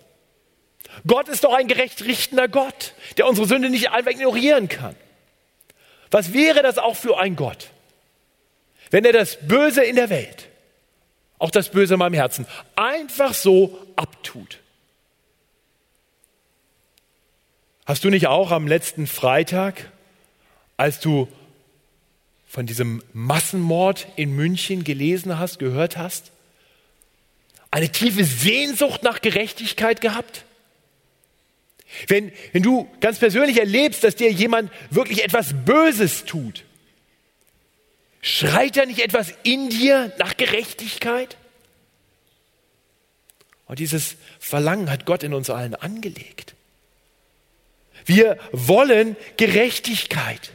[1.07, 4.96] Gott ist doch ein gerecht richtender Gott, der unsere Sünde nicht einfach ignorieren kann.
[6.11, 7.68] Was wäre das auch für ein Gott,
[8.90, 10.48] wenn er das Böse in der Welt,
[11.38, 14.59] auch das Böse in meinem Herzen, einfach so abtut?
[17.88, 19.90] Hast du nicht auch am letzten Freitag,
[20.77, 21.27] als du
[22.46, 26.31] von diesem Massenmord in München gelesen hast, gehört hast,
[27.70, 30.44] eine tiefe Sehnsucht nach Gerechtigkeit gehabt?
[32.09, 36.64] Wenn, wenn du ganz persönlich erlebst, dass dir jemand wirklich etwas Böses tut,
[38.20, 41.38] schreit da nicht etwas in dir nach Gerechtigkeit?
[43.64, 46.55] Und dieses Verlangen hat Gott in uns allen angelegt.
[48.08, 50.50] Wir wollen Gerechtigkeit.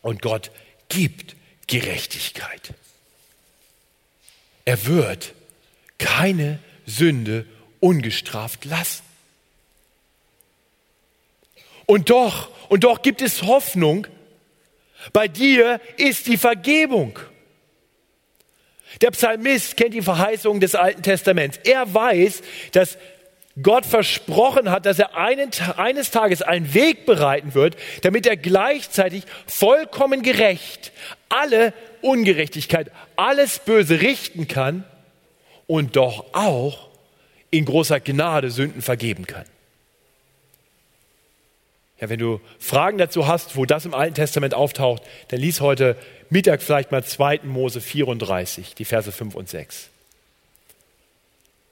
[0.00, 0.50] Und Gott
[0.88, 1.36] gibt
[1.68, 2.74] Gerechtigkeit.
[4.64, 5.32] Er wird
[5.98, 7.46] keine Sünde
[7.78, 9.04] ungestraft lassen.
[11.86, 14.08] Und doch, und doch gibt es Hoffnung.
[15.12, 17.16] Bei dir ist die Vergebung.
[19.02, 21.60] Der Psalmist kennt die Verheißung des Alten Testaments.
[21.62, 22.98] Er weiß, dass
[23.60, 29.24] Gott versprochen hat, dass er einen, eines Tages einen Weg bereiten wird, damit er gleichzeitig
[29.46, 30.92] vollkommen gerecht
[31.28, 34.84] alle Ungerechtigkeit, alles Böse richten kann
[35.66, 36.88] und doch auch
[37.50, 39.44] in großer Gnade Sünden vergeben kann.
[42.00, 45.96] Ja, wenn du Fragen dazu hast, wo das im Alten Testament auftaucht, dann lies heute
[46.30, 47.40] Mittag vielleicht mal 2.
[47.44, 49.88] Mose 34, die Verse 5 und 6.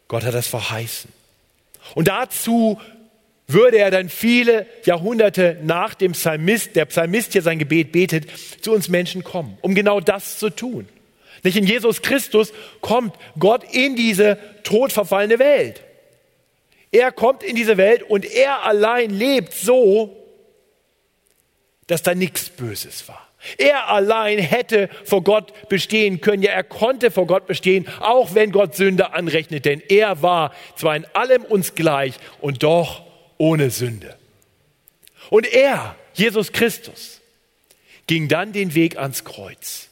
[0.06, 1.19] Gott hat das verheißen.
[1.94, 2.80] Und dazu
[3.46, 8.26] würde er dann viele Jahrhunderte nach dem Psalmist, der Psalmist hier sein Gebet betet,
[8.62, 10.88] zu uns Menschen kommen, um genau das zu tun.
[11.42, 15.82] Nicht in Jesus Christus kommt Gott in diese todverfallene Welt.
[16.92, 20.16] Er kommt in diese Welt und er allein lebt so,
[21.86, 23.29] dass da nichts Böses war.
[23.56, 26.42] Er allein hätte vor Gott bestehen können.
[26.42, 30.96] Ja, er konnte vor Gott bestehen, auch wenn Gott Sünde anrechnet, denn er war zwar
[30.96, 33.02] in allem uns gleich und doch
[33.38, 34.16] ohne Sünde.
[35.30, 37.20] Und er, Jesus Christus,
[38.06, 39.88] ging dann den Weg ans Kreuz,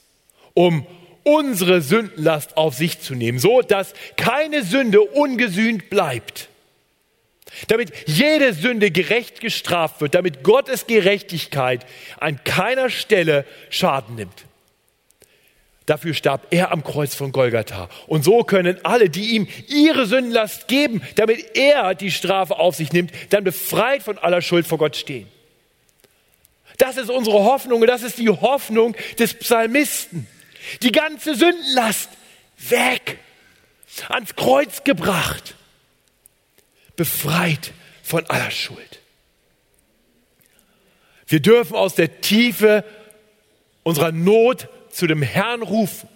[0.55, 0.87] um
[1.23, 6.49] unsere Sündenlast auf sich zu nehmen, so dass keine Sünde ungesühnt bleibt
[7.69, 11.85] damit jede Sünde gerecht gestraft wird, damit Gottes Gerechtigkeit
[12.19, 14.45] an keiner Stelle Schaden nimmt.
[15.87, 17.89] Dafür starb er am Kreuz von Golgatha.
[18.07, 22.93] Und so können alle, die ihm ihre Sündenlast geben, damit er die Strafe auf sich
[22.93, 25.27] nimmt, dann befreit von aller Schuld vor Gott stehen.
[26.77, 30.27] Das ist unsere Hoffnung und das ist die Hoffnung des Psalmisten.
[30.83, 32.11] Die ganze Sündenlast
[32.59, 33.19] weg,
[34.11, 35.55] ans Kreuz gebracht
[36.99, 39.01] befreit von aller Schuld.
[41.27, 42.85] Wir dürfen aus der Tiefe
[43.85, 46.09] unserer Not zu dem Herrn rufen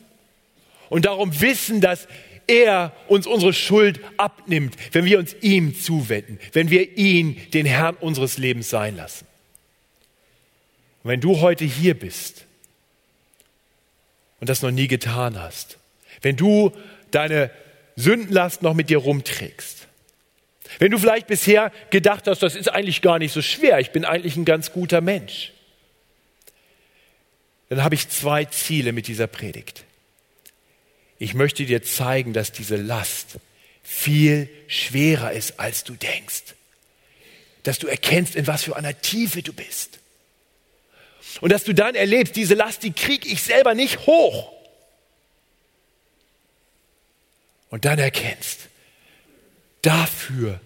[0.90, 2.08] und darum wissen, dass
[2.48, 7.94] er uns unsere Schuld abnimmt, wenn wir uns ihm zuwenden, wenn wir ihn den Herrn
[7.94, 9.26] unseres Lebens sein lassen.
[11.04, 12.46] Und wenn du heute hier bist
[14.40, 15.78] und das noch nie getan hast,
[16.22, 16.72] wenn du
[17.12, 17.50] deine
[17.94, 19.81] Sündenlast noch mit dir rumträgst,
[20.78, 24.04] wenn du vielleicht bisher gedacht hast, das ist eigentlich gar nicht so schwer, ich bin
[24.04, 25.52] eigentlich ein ganz guter Mensch,
[27.68, 29.84] dann habe ich zwei Ziele mit dieser Predigt.
[31.18, 33.38] Ich möchte dir zeigen, dass diese Last
[33.82, 36.54] viel schwerer ist, als du denkst.
[37.62, 40.00] Dass du erkennst, in was für einer Tiefe du bist.
[41.40, 44.52] Und dass du dann erlebst, diese Last, die kriege ich selber nicht hoch.
[47.70, 48.68] Und dann erkennst,
[49.82, 50.60] Dafür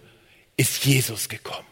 [0.57, 1.67] ist Jesus gekommen.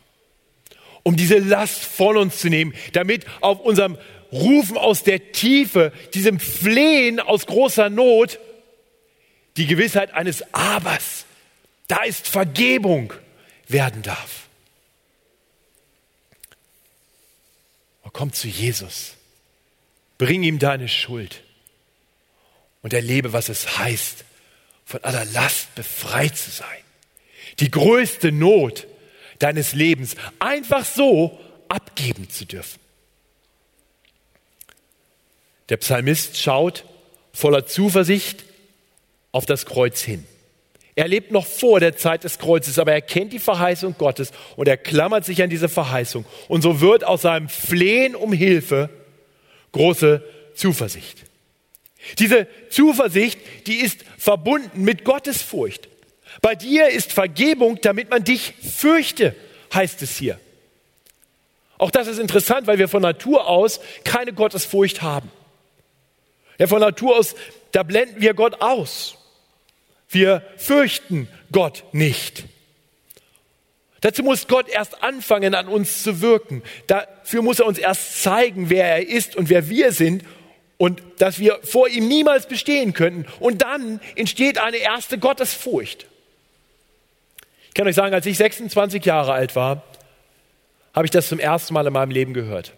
[1.03, 3.97] Um diese Last von uns zu nehmen, damit auf unserem
[4.31, 8.39] Rufen aus der Tiefe, diesem Flehen aus großer Not,
[9.58, 11.25] die Gewissheit eines Abers,
[11.88, 13.13] da ist Vergebung,
[13.67, 14.47] werden darf.
[18.01, 19.13] Und komm zu Jesus,
[20.17, 21.43] bring ihm deine Schuld
[22.81, 24.25] und erlebe, was es heißt,
[24.86, 26.84] von aller Last befreit zu sein
[27.59, 28.87] die größte Not
[29.39, 32.79] deines Lebens einfach so abgeben zu dürfen.
[35.69, 36.85] Der Psalmist schaut
[37.33, 38.43] voller Zuversicht
[39.31, 40.25] auf das Kreuz hin.
[40.95, 44.67] Er lebt noch vor der Zeit des Kreuzes, aber er kennt die Verheißung Gottes und
[44.67, 46.23] er klammert sich an diese Verheißung.
[46.47, 48.89] Und so wird aus seinem Flehen um Hilfe
[49.73, 51.25] große Zuversicht.
[52.19, 55.89] Diese Zuversicht, die ist verbunden mit Gottes Furcht.
[56.41, 59.35] Bei dir ist Vergebung, damit man dich fürchte,
[59.73, 60.39] heißt es hier.
[61.77, 65.31] Auch das ist interessant, weil wir von Natur aus keine Gottesfurcht haben.
[66.57, 67.35] Ja, von Natur aus,
[67.71, 69.17] da blenden wir Gott aus.
[70.07, 72.45] Wir fürchten Gott nicht.
[74.01, 76.63] Dazu muss Gott erst anfangen, an uns zu wirken.
[76.87, 80.23] Dafür muss er uns erst zeigen, wer er ist und wer wir sind
[80.77, 83.25] und dass wir vor ihm niemals bestehen könnten.
[83.39, 86.05] Und dann entsteht eine erste Gottesfurcht.
[87.75, 89.83] Ich kann euch sagen, als ich 26 Jahre alt war,
[90.93, 92.71] habe ich das zum ersten Mal in meinem Leben gehört.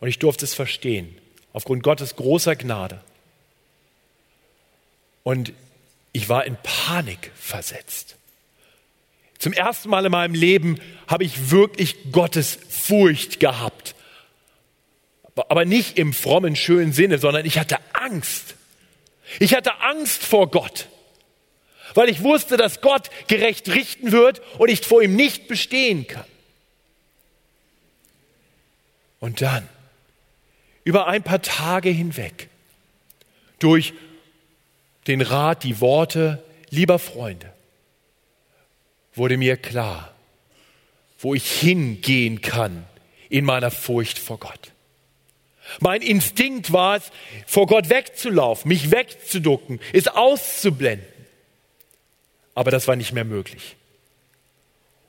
[0.00, 1.14] Und ich durfte es verstehen,
[1.52, 3.02] aufgrund Gottes großer Gnade.
[5.22, 5.52] Und
[6.12, 8.16] ich war in Panik versetzt.
[9.38, 13.94] Zum ersten Mal in meinem Leben habe ich wirklich Gottes Furcht gehabt.
[15.36, 18.54] Aber nicht im frommen, schönen Sinne, sondern ich hatte Angst.
[19.40, 20.88] Ich hatte Angst vor Gott,
[21.94, 26.24] weil ich wusste, dass Gott gerecht richten wird und ich vor ihm nicht bestehen kann.
[29.20, 29.66] Und dann,
[30.84, 32.48] über ein paar Tage hinweg,
[33.58, 33.94] durch
[35.06, 37.52] den Rat, die Worte lieber Freunde,
[39.14, 40.12] wurde mir klar,
[41.18, 42.84] wo ich hingehen kann
[43.30, 44.72] in meiner Furcht vor Gott.
[45.80, 47.10] Mein Instinkt war es,
[47.46, 51.13] vor Gott wegzulaufen, mich wegzuducken, es auszublenden.
[52.54, 53.76] Aber das war nicht mehr möglich.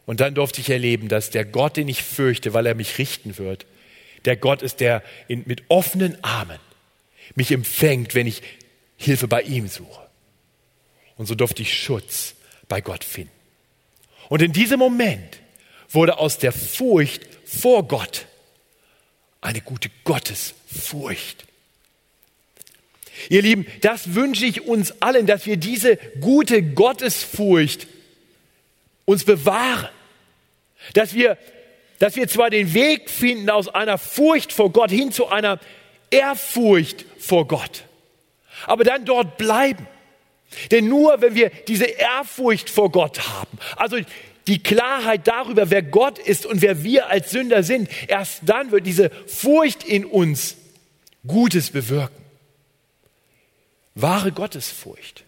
[0.05, 3.37] Und dann durfte ich erleben, dass der Gott, den ich fürchte, weil er mich richten
[3.37, 3.65] wird,
[4.25, 6.59] der Gott ist, der in, mit offenen Armen
[7.35, 8.41] mich empfängt, wenn ich
[8.97, 10.07] Hilfe bei ihm suche.
[11.17, 12.35] Und so durfte ich Schutz
[12.67, 13.31] bei Gott finden.
[14.29, 15.39] Und in diesem Moment
[15.89, 18.25] wurde aus der Furcht vor Gott
[19.41, 21.45] eine gute Gottesfurcht.
[23.29, 27.87] Ihr Lieben, das wünsche ich uns allen, dass wir diese gute Gottesfurcht
[29.05, 29.89] uns bewahren.
[30.93, 31.37] Dass wir,
[31.99, 35.59] dass wir zwar den Weg finden aus einer Furcht vor Gott hin zu einer
[36.11, 37.83] Ehrfurcht vor Gott,
[38.67, 39.87] aber dann dort bleiben.
[40.71, 43.97] Denn nur wenn wir diese Ehrfurcht vor Gott haben, also
[44.47, 48.85] die Klarheit darüber, wer Gott ist und wer wir als Sünder sind, erst dann wird
[48.85, 50.55] diese Furcht in uns
[51.25, 52.24] Gutes bewirken.
[53.95, 55.23] Wahre Gottesfurcht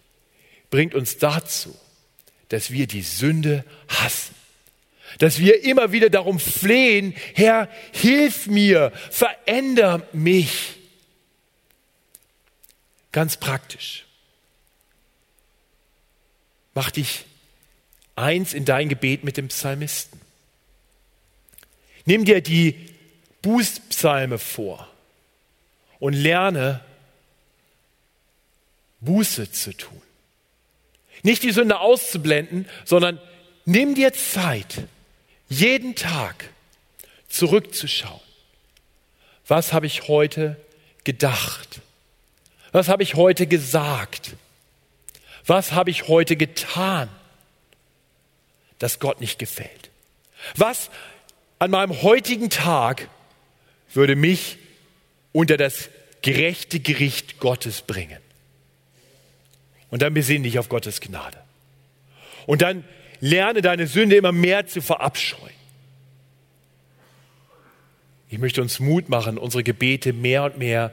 [0.70, 1.74] bringt uns dazu,
[2.50, 4.34] dass wir die Sünde hassen.
[5.18, 10.76] Dass wir immer wieder darum flehen, Herr, hilf mir, veränder mich.
[13.10, 14.04] Ganz praktisch.
[16.74, 17.24] Mach dich
[18.16, 20.20] eins in dein Gebet mit dem Psalmisten.
[22.04, 22.90] Nimm dir die
[23.42, 24.88] Bußpsalme vor
[25.98, 26.84] und lerne
[29.00, 30.00] Buße zu tun.
[31.22, 33.20] Nicht die Sünde auszublenden, sondern
[33.64, 34.84] nimm dir Zeit,
[35.48, 36.50] jeden Tag
[37.28, 38.20] zurückzuschauen.
[39.46, 40.56] Was habe ich heute
[41.04, 41.80] gedacht?
[42.72, 44.36] Was habe ich heute gesagt?
[45.46, 47.08] Was habe ich heute getan?
[48.78, 49.90] das Gott nicht gefällt?
[50.56, 50.90] Was
[51.58, 53.08] an meinem heutigen Tag
[53.92, 54.58] würde mich
[55.32, 55.88] unter das
[56.22, 58.18] gerechte Gericht Gottes bringen?
[59.90, 61.38] Und dann besinne dich auf Gottes Gnade.
[62.46, 62.84] Und dann
[63.20, 65.58] lerne deine Sünde immer mehr zu verabscheuen.
[68.30, 70.92] Ich möchte uns Mut machen, unsere Gebete mehr und mehr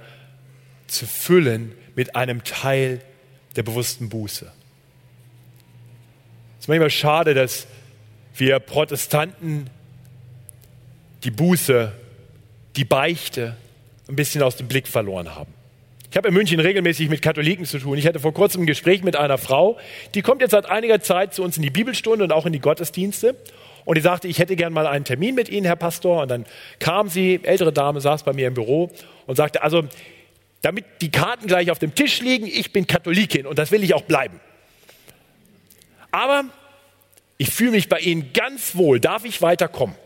[0.88, 3.02] zu füllen mit einem Teil
[3.56, 4.46] der bewussten Buße.
[6.58, 7.68] Es ist manchmal schade, dass
[8.36, 9.70] wir Protestanten
[11.24, 11.92] die Buße,
[12.76, 13.58] die Beichte
[14.08, 15.55] ein bisschen aus dem Blick verloren haben.
[16.15, 17.97] Ich habe in München regelmäßig mit Katholiken zu tun.
[17.97, 19.78] Ich hatte vor kurzem ein Gespräch mit einer Frau,
[20.13, 22.61] die kommt jetzt seit einiger Zeit zu uns in die Bibelstunde und auch in die
[22.61, 23.36] Gottesdienste.
[23.84, 26.22] Und die sagte, ich hätte gern mal einen Termin mit Ihnen, Herr Pastor.
[26.22, 26.45] Und dann
[26.80, 28.91] kam sie, ältere Dame, saß bei mir im Büro
[29.28, 29.84] und sagte, also,
[30.61, 33.93] damit die Karten gleich auf dem Tisch liegen, ich bin Katholikin und das will ich
[33.93, 34.39] auch bleiben.
[36.11, 36.45] Aber
[37.38, 39.01] ich fühle mich bei Ihnen ganz wohl.
[39.01, 39.97] Darf ich weiterkommen?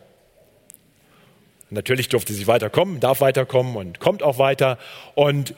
[1.69, 4.79] Natürlich durfte sie weiterkommen, darf weiterkommen und kommt auch weiter.
[5.13, 5.53] Und,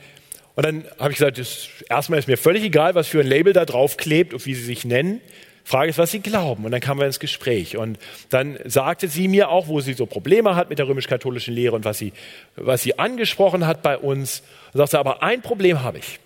[0.54, 3.52] und dann habe ich gesagt, das, erstmal ist mir völlig egal, was für ein Label
[3.52, 5.20] da drauf klebt und wie sie sich nennen.
[5.64, 6.64] Frage ist, was sie glauben.
[6.64, 7.76] Und dann kamen wir ins Gespräch.
[7.76, 7.98] Und
[8.30, 11.84] dann sagte sie mir auch, wo sie so Probleme hat mit der römisch-katholischen Lehre und
[11.84, 12.12] was sie,
[12.56, 14.42] was sie angesprochen hat bei uns.
[14.72, 16.18] Und sagte, aber ein Problem habe ich.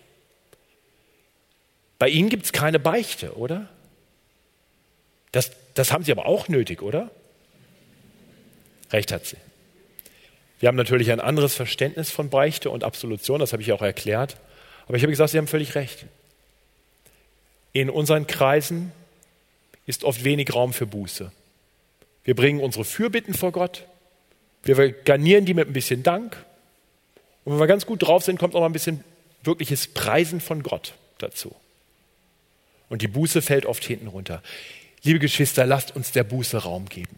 [1.99, 3.69] Bei Ihnen gibt es keine Beichte, oder?
[5.33, 7.11] Das, das haben sie aber auch nötig, oder?
[8.93, 9.37] Recht hat sie.
[10.59, 14.37] Wir haben natürlich ein anderes Verständnis von Beichte und Absolution, das habe ich auch erklärt.
[14.87, 16.07] Aber ich habe gesagt, Sie haben völlig recht.
[17.73, 18.93] In unseren Kreisen
[19.87, 21.31] ist oft wenig Raum für Buße.
[22.25, 23.85] Wir bringen unsere Fürbitten vor Gott,
[24.63, 26.37] wir garnieren die mit ein bisschen Dank.
[27.45, 29.05] Und wenn wir ganz gut drauf sind, kommt auch mal ein bisschen
[29.45, 31.55] wirkliches Preisen von Gott dazu.
[32.89, 34.43] Und die Buße fällt oft hinten runter.
[35.03, 37.17] Liebe Geschwister, lasst uns der Buße Raum geben.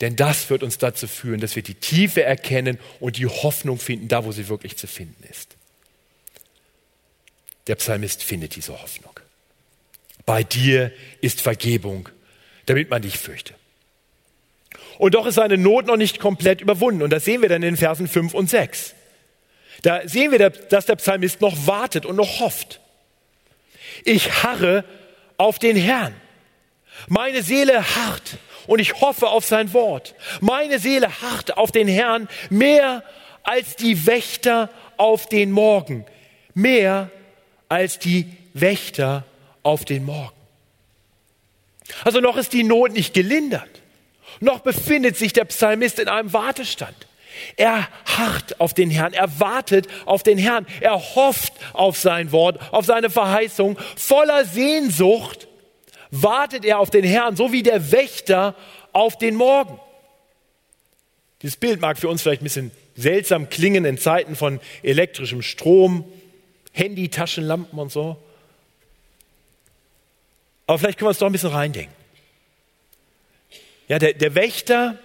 [0.00, 4.08] Denn das wird uns dazu führen, dass wir die Tiefe erkennen und die Hoffnung finden,
[4.08, 5.56] da wo sie wirklich zu finden ist.
[7.66, 9.18] Der Psalmist findet diese Hoffnung.
[10.24, 12.08] Bei dir ist Vergebung,
[12.66, 13.54] damit man dich fürchte.
[14.98, 17.02] Und doch ist seine Not noch nicht komplett überwunden.
[17.02, 18.94] Und das sehen wir dann in den Versen 5 und 6.
[19.82, 22.80] Da sehen wir, dass der Psalmist noch wartet und noch hofft.
[24.04, 24.84] Ich harre
[25.36, 26.14] auf den Herrn.
[27.06, 28.38] Meine Seele harrt
[28.68, 30.14] und ich hoffe auf sein Wort.
[30.40, 33.02] Meine Seele harrt auf den Herrn mehr
[33.42, 36.04] als die Wächter auf den Morgen,
[36.54, 37.10] mehr
[37.68, 39.24] als die Wächter
[39.62, 40.36] auf den Morgen.
[42.04, 43.80] Also noch ist die Not nicht gelindert,
[44.40, 46.94] noch befindet sich der Psalmist in einem Wartestand.
[47.56, 52.60] Er harrt auf den Herrn, er wartet auf den Herrn, er hofft auf sein Wort,
[52.70, 55.47] auf seine Verheißung, voller Sehnsucht
[56.10, 58.54] wartet er auf den Herrn, so wie der Wächter
[58.92, 59.78] auf den Morgen.
[61.42, 66.04] Dieses Bild mag für uns vielleicht ein bisschen seltsam klingen in Zeiten von elektrischem Strom,
[66.72, 68.16] Handy, Taschenlampen und so.
[70.66, 71.94] Aber vielleicht können wir uns doch ein bisschen reindenken.
[73.86, 74.98] Ja, der, der Wächter,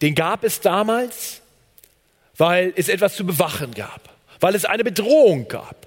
[0.00, 1.42] den gab es damals,
[2.36, 4.08] weil es etwas zu bewachen gab,
[4.38, 5.86] weil es eine Bedrohung gab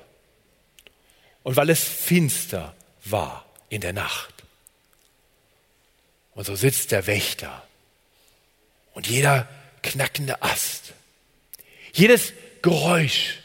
[1.42, 2.76] und weil es finster
[3.06, 3.43] war
[3.74, 4.44] in der Nacht.
[6.36, 7.68] Und so sitzt der Wächter
[8.94, 9.50] und jeder
[9.82, 10.94] knackende Ast,
[11.92, 13.40] jedes Geräusch,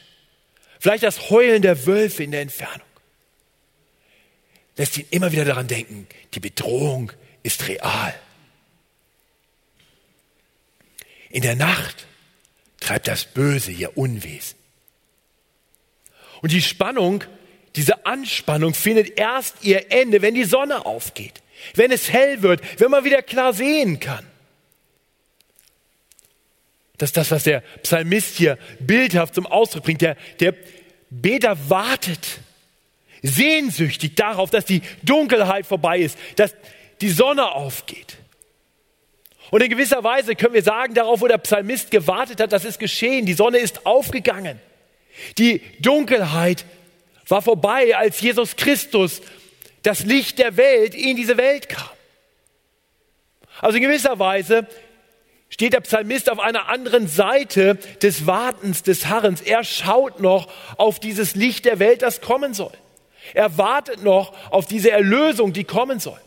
[0.79, 2.87] vielleicht das Heulen der Wölfe in der Entfernung,
[4.77, 7.11] lässt ihn immer wieder daran denken, die Bedrohung
[7.43, 8.15] ist real.
[11.31, 12.07] In der Nacht
[12.81, 14.57] treibt das Böse ihr Unwesen.
[16.43, 17.25] Und die Spannung,
[17.79, 21.35] diese Anspannung findet erst ihr Ende, wenn die Sonne aufgeht,
[21.77, 24.27] wenn es hell wird, wenn man wieder klar sehen kann.
[26.97, 30.01] Das ist das, was der Psalmist hier bildhaft zum Ausdruck bringt.
[30.01, 30.57] Der, der
[31.09, 32.41] Beter wartet
[33.23, 36.57] sehnsüchtig darauf, dass die Dunkelheit vorbei ist, dass
[37.01, 38.17] die Sonne aufgeht.
[39.53, 42.81] Und in gewisser Weise können wir sagen, darauf, wo der Psalmist gewartet hat, das ist
[42.81, 43.25] geschehen.
[43.25, 44.59] Die Sonne ist aufgegangen.
[45.39, 46.65] Die Dunkelheit
[47.31, 49.21] war vorbei, als Jesus Christus,
[49.83, 51.89] das Licht der Welt, in diese Welt kam.
[53.61, 54.67] Also in gewisser Weise
[55.51, 59.41] steht der Psalmist auf einer anderen Seite des Wartens, des Harrens.
[59.41, 62.73] Er schaut noch auf dieses Licht der Welt, das kommen soll.
[63.35, 66.21] Er wartet noch auf diese Erlösung, die kommen soll.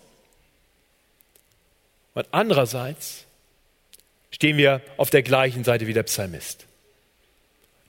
[2.13, 3.25] Und andererseits
[4.31, 6.65] stehen wir auf der gleichen Seite wie der Psalmist.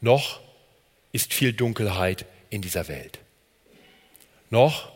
[0.00, 0.40] Noch
[1.12, 3.18] ist viel Dunkelheit in dieser Welt.
[4.50, 4.92] Noch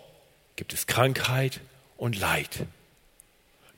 [0.57, 1.61] gibt es Krankheit
[1.97, 2.67] und Leid.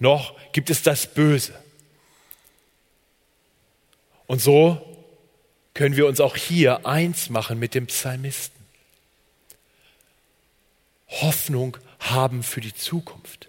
[0.00, 1.54] Noch gibt es das Böse.
[4.26, 4.84] Und so
[5.74, 8.58] können wir uns auch hier eins machen mit dem Psalmisten.
[11.06, 13.48] Hoffnung haben für die Zukunft.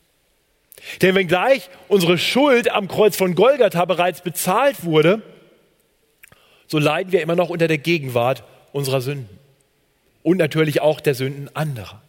[1.02, 5.24] Denn wenngleich unsere Schuld am Kreuz von Golgatha bereits bezahlt wurde,
[6.68, 9.39] so leiden wir immer noch unter der Gegenwart unserer Sünden
[10.24, 12.02] und natürlich auch der Sünden anderer.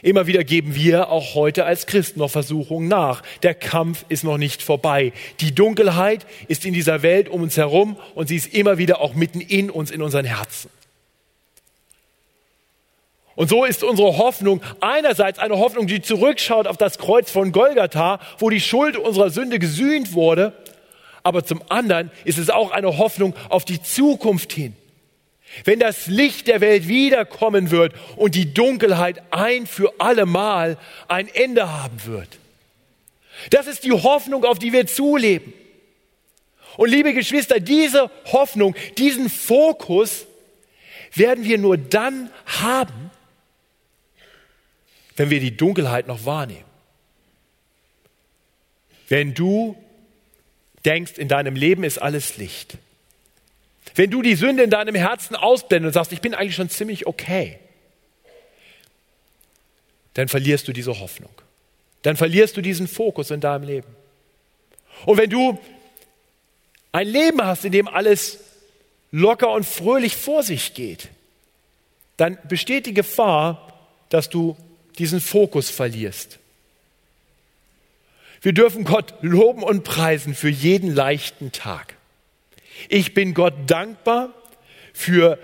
[0.00, 3.22] Immer wieder geben wir auch heute als Christen noch Versuchungen nach.
[3.42, 5.12] Der Kampf ist noch nicht vorbei.
[5.40, 9.14] Die Dunkelheit ist in dieser Welt um uns herum und sie ist immer wieder auch
[9.14, 10.70] mitten in uns, in unseren Herzen.
[13.34, 18.20] Und so ist unsere Hoffnung einerseits eine Hoffnung, die zurückschaut auf das Kreuz von Golgatha,
[18.38, 20.52] wo die Schuld unserer Sünde gesühnt wurde.
[21.22, 24.74] Aber zum anderen ist es auch eine Hoffnung auf die Zukunft hin.
[25.64, 30.78] Wenn das Licht der Welt wiederkommen wird und die Dunkelheit ein für allemal
[31.08, 32.38] ein Ende haben wird.
[33.50, 35.52] Das ist die Hoffnung, auf die wir zuleben.
[36.76, 40.26] Und liebe Geschwister, diese Hoffnung, diesen Fokus
[41.14, 43.10] werden wir nur dann haben,
[45.16, 46.64] wenn wir die Dunkelheit noch wahrnehmen.
[49.08, 49.76] Wenn du
[50.84, 52.78] denkst, in deinem Leben ist alles Licht.
[53.94, 57.06] Wenn du die Sünde in deinem Herzen ausblendest und sagst, ich bin eigentlich schon ziemlich
[57.06, 57.58] okay,
[60.14, 61.30] dann verlierst du diese Hoffnung.
[62.02, 63.88] Dann verlierst du diesen Fokus in deinem Leben.
[65.06, 65.58] Und wenn du
[66.92, 68.38] ein Leben hast, in dem alles
[69.10, 71.08] locker und fröhlich vor sich geht,
[72.16, 73.72] dann besteht die Gefahr,
[74.08, 74.56] dass du
[74.98, 76.38] diesen Fokus verlierst.
[78.40, 81.97] Wir dürfen Gott loben und preisen für jeden leichten Tag.
[82.88, 84.32] Ich bin Gott dankbar
[84.92, 85.38] für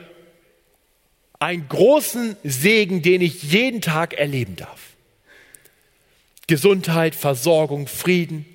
[1.39, 4.81] einen großen Segen, den ich jeden Tag erleben darf.
[6.47, 8.47] Gesundheit, Versorgung, Frieden.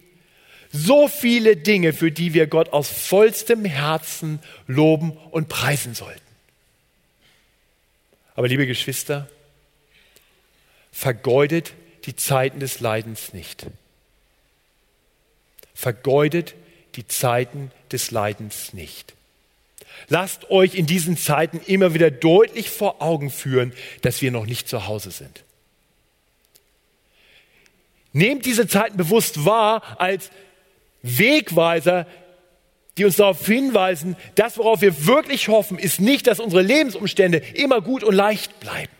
[0.72, 6.22] So viele Dinge, für die wir Gott aus vollstem Herzen loben und preisen sollten.
[8.36, 9.28] Aber liebe Geschwister,
[10.92, 11.74] vergeudet
[12.06, 13.66] die Zeiten des Leidens nicht.
[15.74, 16.56] Vergeudet
[16.96, 19.14] die Zeiten des Leidens nicht.
[20.08, 24.68] Lasst euch in diesen Zeiten immer wieder deutlich vor Augen führen, dass wir noch nicht
[24.68, 25.44] zu Hause sind.
[28.14, 30.32] Nehmt diese Zeiten bewusst wahr als
[31.02, 32.08] Wegweiser,
[32.98, 37.82] die uns darauf hinweisen, das, worauf wir wirklich hoffen, ist nicht, dass unsere Lebensumstände immer
[37.82, 38.92] gut und leicht bleiben,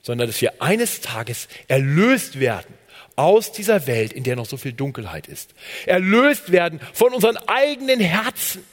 [0.00, 2.72] sondern dass wir eines Tages erlöst werden
[3.16, 5.54] aus dieser Welt, in der noch so viel Dunkelheit ist.
[5.86, 8.64] Erlöst werden von unseren eigenen Herzen,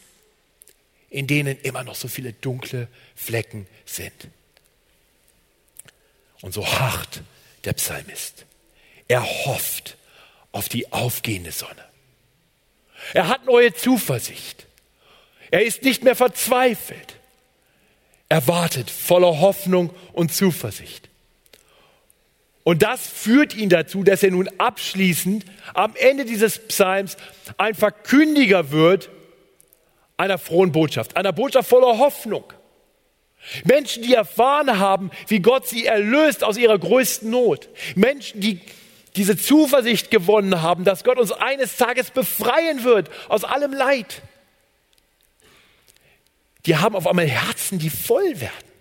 [1.09, 4.27] in denen immer noch so viele dunkle Flecken sind.
[6.41, 7.21] Und so hart
[7.63, 8.45] der Psalmist.
[9.07, 9.97] Er hofft
[10.51, 11.83] auf die aufgehende Sonne.
[13.13, 14.67] Er hat neue Zuversicht.
[15.51, 17.15] Er ist nicht mehr verzweifelt.
[18.27, 21.09] Er wartet voller Hoffnung und Zuversicht.
[22.63, 27.17] Und das führt ihn dazu, dass er nun abschließend am Ende dieses Psalms
[27.57, 29.09] ein Verkündiger wird
[30.15, 32.45] einer frohen Botschaft, einer Botschaft voller Hoffnung.
[33.65, 37.67] Menschen, die erfahren haben, wie Gott sie erlöst aus ihrer größten Not.
[37.95, 38.61] Menschen, die
[39.17, 44.21] diese Zuversicht gewonnen haben, dass Gott uns eines Tages befreien wird aus allem Leid.
[46.65, 48.71] Die haben auf einmal Herzen, die voll werden.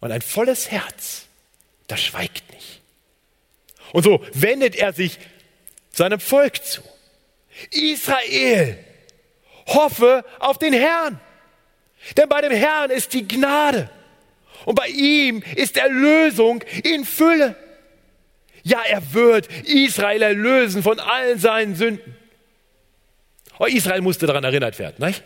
[0.00, 1.23] Und ein volles Herz
[1.86, 2.80] das schweigt nicht.
[3.92, 5.18] Und so wendet er sich
[5.90, 6.82] seinem Volk zu.
[7.70, 8.78] Israel,
[9.66, 11.20] hoffe auf den Herrn.
[12.16, 13.88] Denn bei dem Herrn ist die Gnade.
[14.64, 17.56] Und bei ihm ist Erlösung in Fülle.
[18.62, 22.16] Ja, er wird Israel erlösen von allen seinen Sünden.
[23.58, 25.22] Oh, Israel musste daran erinnert werden, nicht?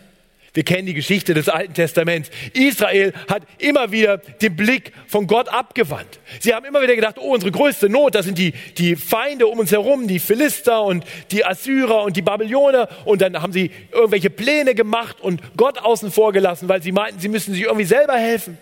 [0.55, 2.31] Wir kennen die Geschichte des Alten Testaments.
[2.55, 6.21] Israel hat immer wieder den Blick von Gott abgewandt.
[6.41, 9.59] Sie haben immer wieder gedacht, oh, unsere größte Not, das sind die, die Feinde um
[9.59, 12.89] uns herum, die Philister und die Assyrer und die Babyloner.
[13.05, 17.21] Und dann haben sie irgendwelche Pläne gemacht und Gott außen vor gelassen, weil sie meinten,
[17.21, 18.57] sie müssen sich irgendwie selber helfen.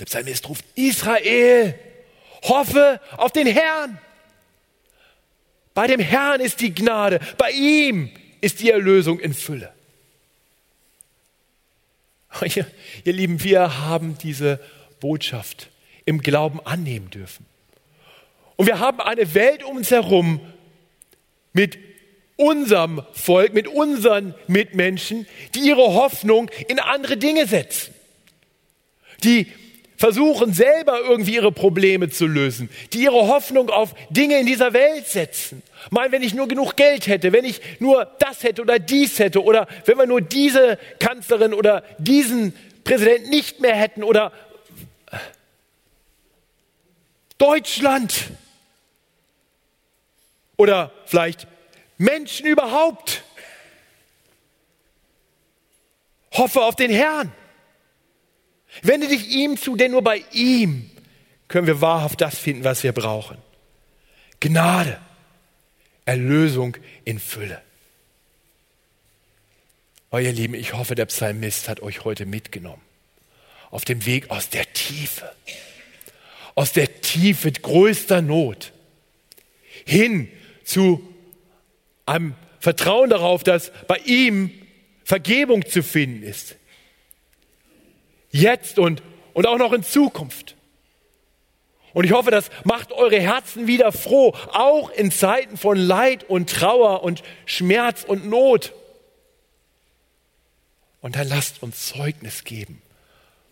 [0.00, 1.74] Der Psalmist ruft, Israel,
[2.42, 3.98] hoffe auf den Herrn.
[5.74, 8.10] Bei dem Herrn ist die Gnade, bei ihm
[8.42, 9.72] ist die Erlösung in Fülle.
[12.42, 12.66] Ihr,
[13.12, 14.60] Lieben, wir haben diese
[15.00, 15.68] Botschaft
[16.04, 17.46] im Glauben annehmen dürfen.
[18.56, 20.40] Und wir haben eine Welt um uns herum
[21.52, 21.78] mit
[22.36, 27.94] unserem Volk, mit unseren Mitmenschen, die ihre Hoffnung in andere Dinge setzen,
[29.22, 29.46] die
[29.96, 35.06] versuchen selber irgendwie ihre Probleme zu lösen, die ihre Hoffnung auf Dinge in dieser Welt
[35.06, 35.62] setzen.
[35.90, 39.42] Mal, wenn ich nur genug Geld hätte, wenn ich nur das hätte oder dies hätte
[39.42, 42.54] oder wenn wir nur diese Kanzlerin oder diesen
[42.84, 44.32] Präsident nicht mehr hätten oder
[47.38, 48.30] Deutschland
[50.56, 51.46] oder vielleicht
[51.98, 53.24] Menschen überhaupt.
[56.32, 57.32] Hoffe auf den Herrn.
[58.82, 60.90] Wende dich ihm zu, denn nur bei ihm
[61.48, 63.36] können wir wahrhaft das finden, was wir brauchen.
[64.40, 64.98] Gnade,
[66.04, 67.60] Erlösung in Fülle.
[70.10, 72.82] Oh ihr Lieben, ich hoffe, der Psalmist hat euch heute mitgenommen.
[73.70, 75.30] Auf dem Weg aus der Tiefe,
[76.54, 78.72] aus der Tiefe größter Not,
[79.86, 80.28] hin
[80.64, 81.08] zu
[82.04, 84.50] einem Vertrauen darauf, dass bei ihm
[85.04, 86.56] Vergebung zu finden ist
[88.32, 89.02] jetzt und,
[89.34, 90.56] und auch noch in Zukunft.
[91.92, 96.48] Und ich hoffe, das macht eure Herzen wieder froh, auch in Zeiten von Leid und
[96.48, 98.72] Trauer und Schmerz und Not.
[101.00, 102.80] Und dann lasst uns Zeugnis geben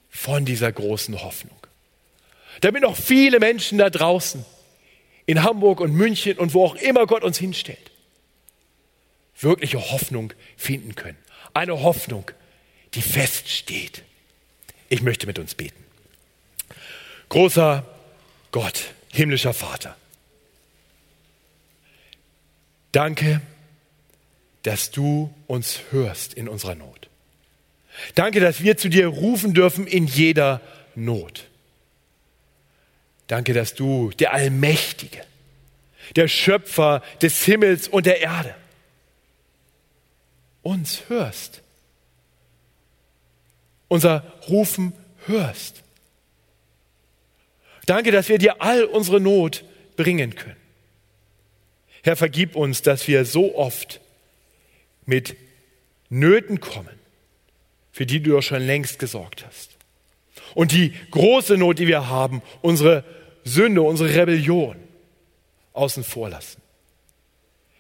[0.08, 1.56] von dieser großen Hoffnung.
[2.60, 4.44] Damit noch viele Menschen da draußen
[5.26, 7.90] in Hamburg und München und wo auch immer Gott uns hinstellt,
[9.38, 11.18] wirkliche Hoffnung finden können.
[11.54, 12.30] Eine Hoffnung,
[12.94, 14.02] die feststeht.
[14.88, 15.84] Ich möchte mit uns beten.
[17.28, 17.86] Großer
[18.52, 19.96] Gott, himmlischer Vater,
[22.92, 23.40] danke,
[24.62, 27.08] dass du uns hörst in unserer Not.
[28.14, 30.60] Danke, dass wir zu dir rufen dürfen in jeder
[30.94, 31.46] Not.
[33.26, 35.24] Danke, dass du der Allmächtige,
[36.16, 38.54] der Schöpfer des Himmels und der Erde,
[40.62, 41.62] uns hörst.
[43.88, 44.92] Unser Rufen
[45.26, 45.82] hörst.
[47.90, 49.64] Danke, dass wir dir all unsere Not
[49.96, 50.54] bringen können.
[52.04, 54.00] Herr, vergib uns, dass wir so oft
[55.06, 55.34] mit
[56.08, 56.96] Nöten kommen,
[57.90, 59.76] für die du ja schon längst gesorgt hast.
[60.54, 63.02] Und die große Not, die wir haben, unsere
[63.42, 64.76] Sünde, unsere Rebellion
[65.72, 66.62] außen vor lassen.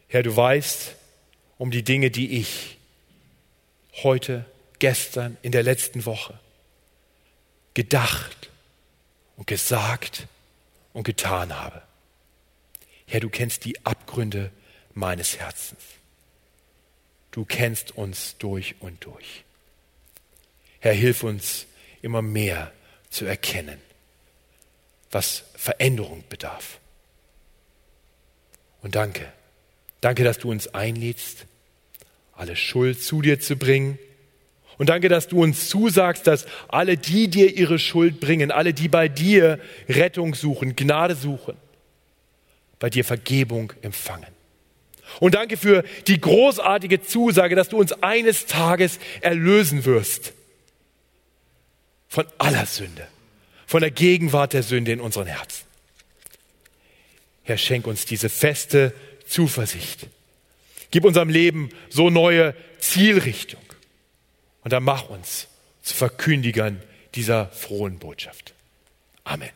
[0.08, 0.96] Herr, du weißt
[1.56, 2.78] um die Dinge, die ich
[4.02, 4.44] heute,
[4.80, 6.36] gestern, in der letzten Woche
[7.74, 8.49] gedacht
[9.40, 10.28] und gesagt
[10.92, 11.80] und getan habe.
[13.06, 14.50] Herr, du kennst die Abgründe
[14.92, 15.80] meines Herzens.
[17.30, 19.44] Du kennst uns durch und durch.
[20.80, 21.64] Herr, hilf uns
[22.02, 22.70] immer mehr
[23.08, 23.80] zu erkennen,
[25.10, 26.78] was Veränderung bedarf.
[28.82, 29.32] Und danke,
[30.02, 31.46] danke, dass du uns einlädst,
[32.34, 33.98] alle Schuld zu dir zu bringen.
[34.80, 38.88] Und danke, dass du uns zusagst, dass alle, die dir ihre Schuld bringen, alle, die
[38.88, 39.60] bei dir
[39.90, 41.54] Rettung suchen, Gnade suchen,
[42.78, 44.30] bei dir Vergebung empfangen.
[45.18, 50.32] Und danke für die großartige Zusage, dass du uns eines Tages erlösen wirst
[52.08, 53.06] von aller Sünde,
[53.66, 55.66] von der Gegenwart der Sünde in unseren Herzen.
[57.42, 58.94] Herr, schenk uns diese feste
[59.26, 60.06] Zuversicht.
[60.90, 63.60] Gib unserem Leben so neue Zielrichtung.
[64.62, 65.48] Und dann mach uns
[65.82, 66.82] zu Verkündigern
[67.14, 68.54] dieser frohen Botschaft.
[69.24, 69.50] Amen.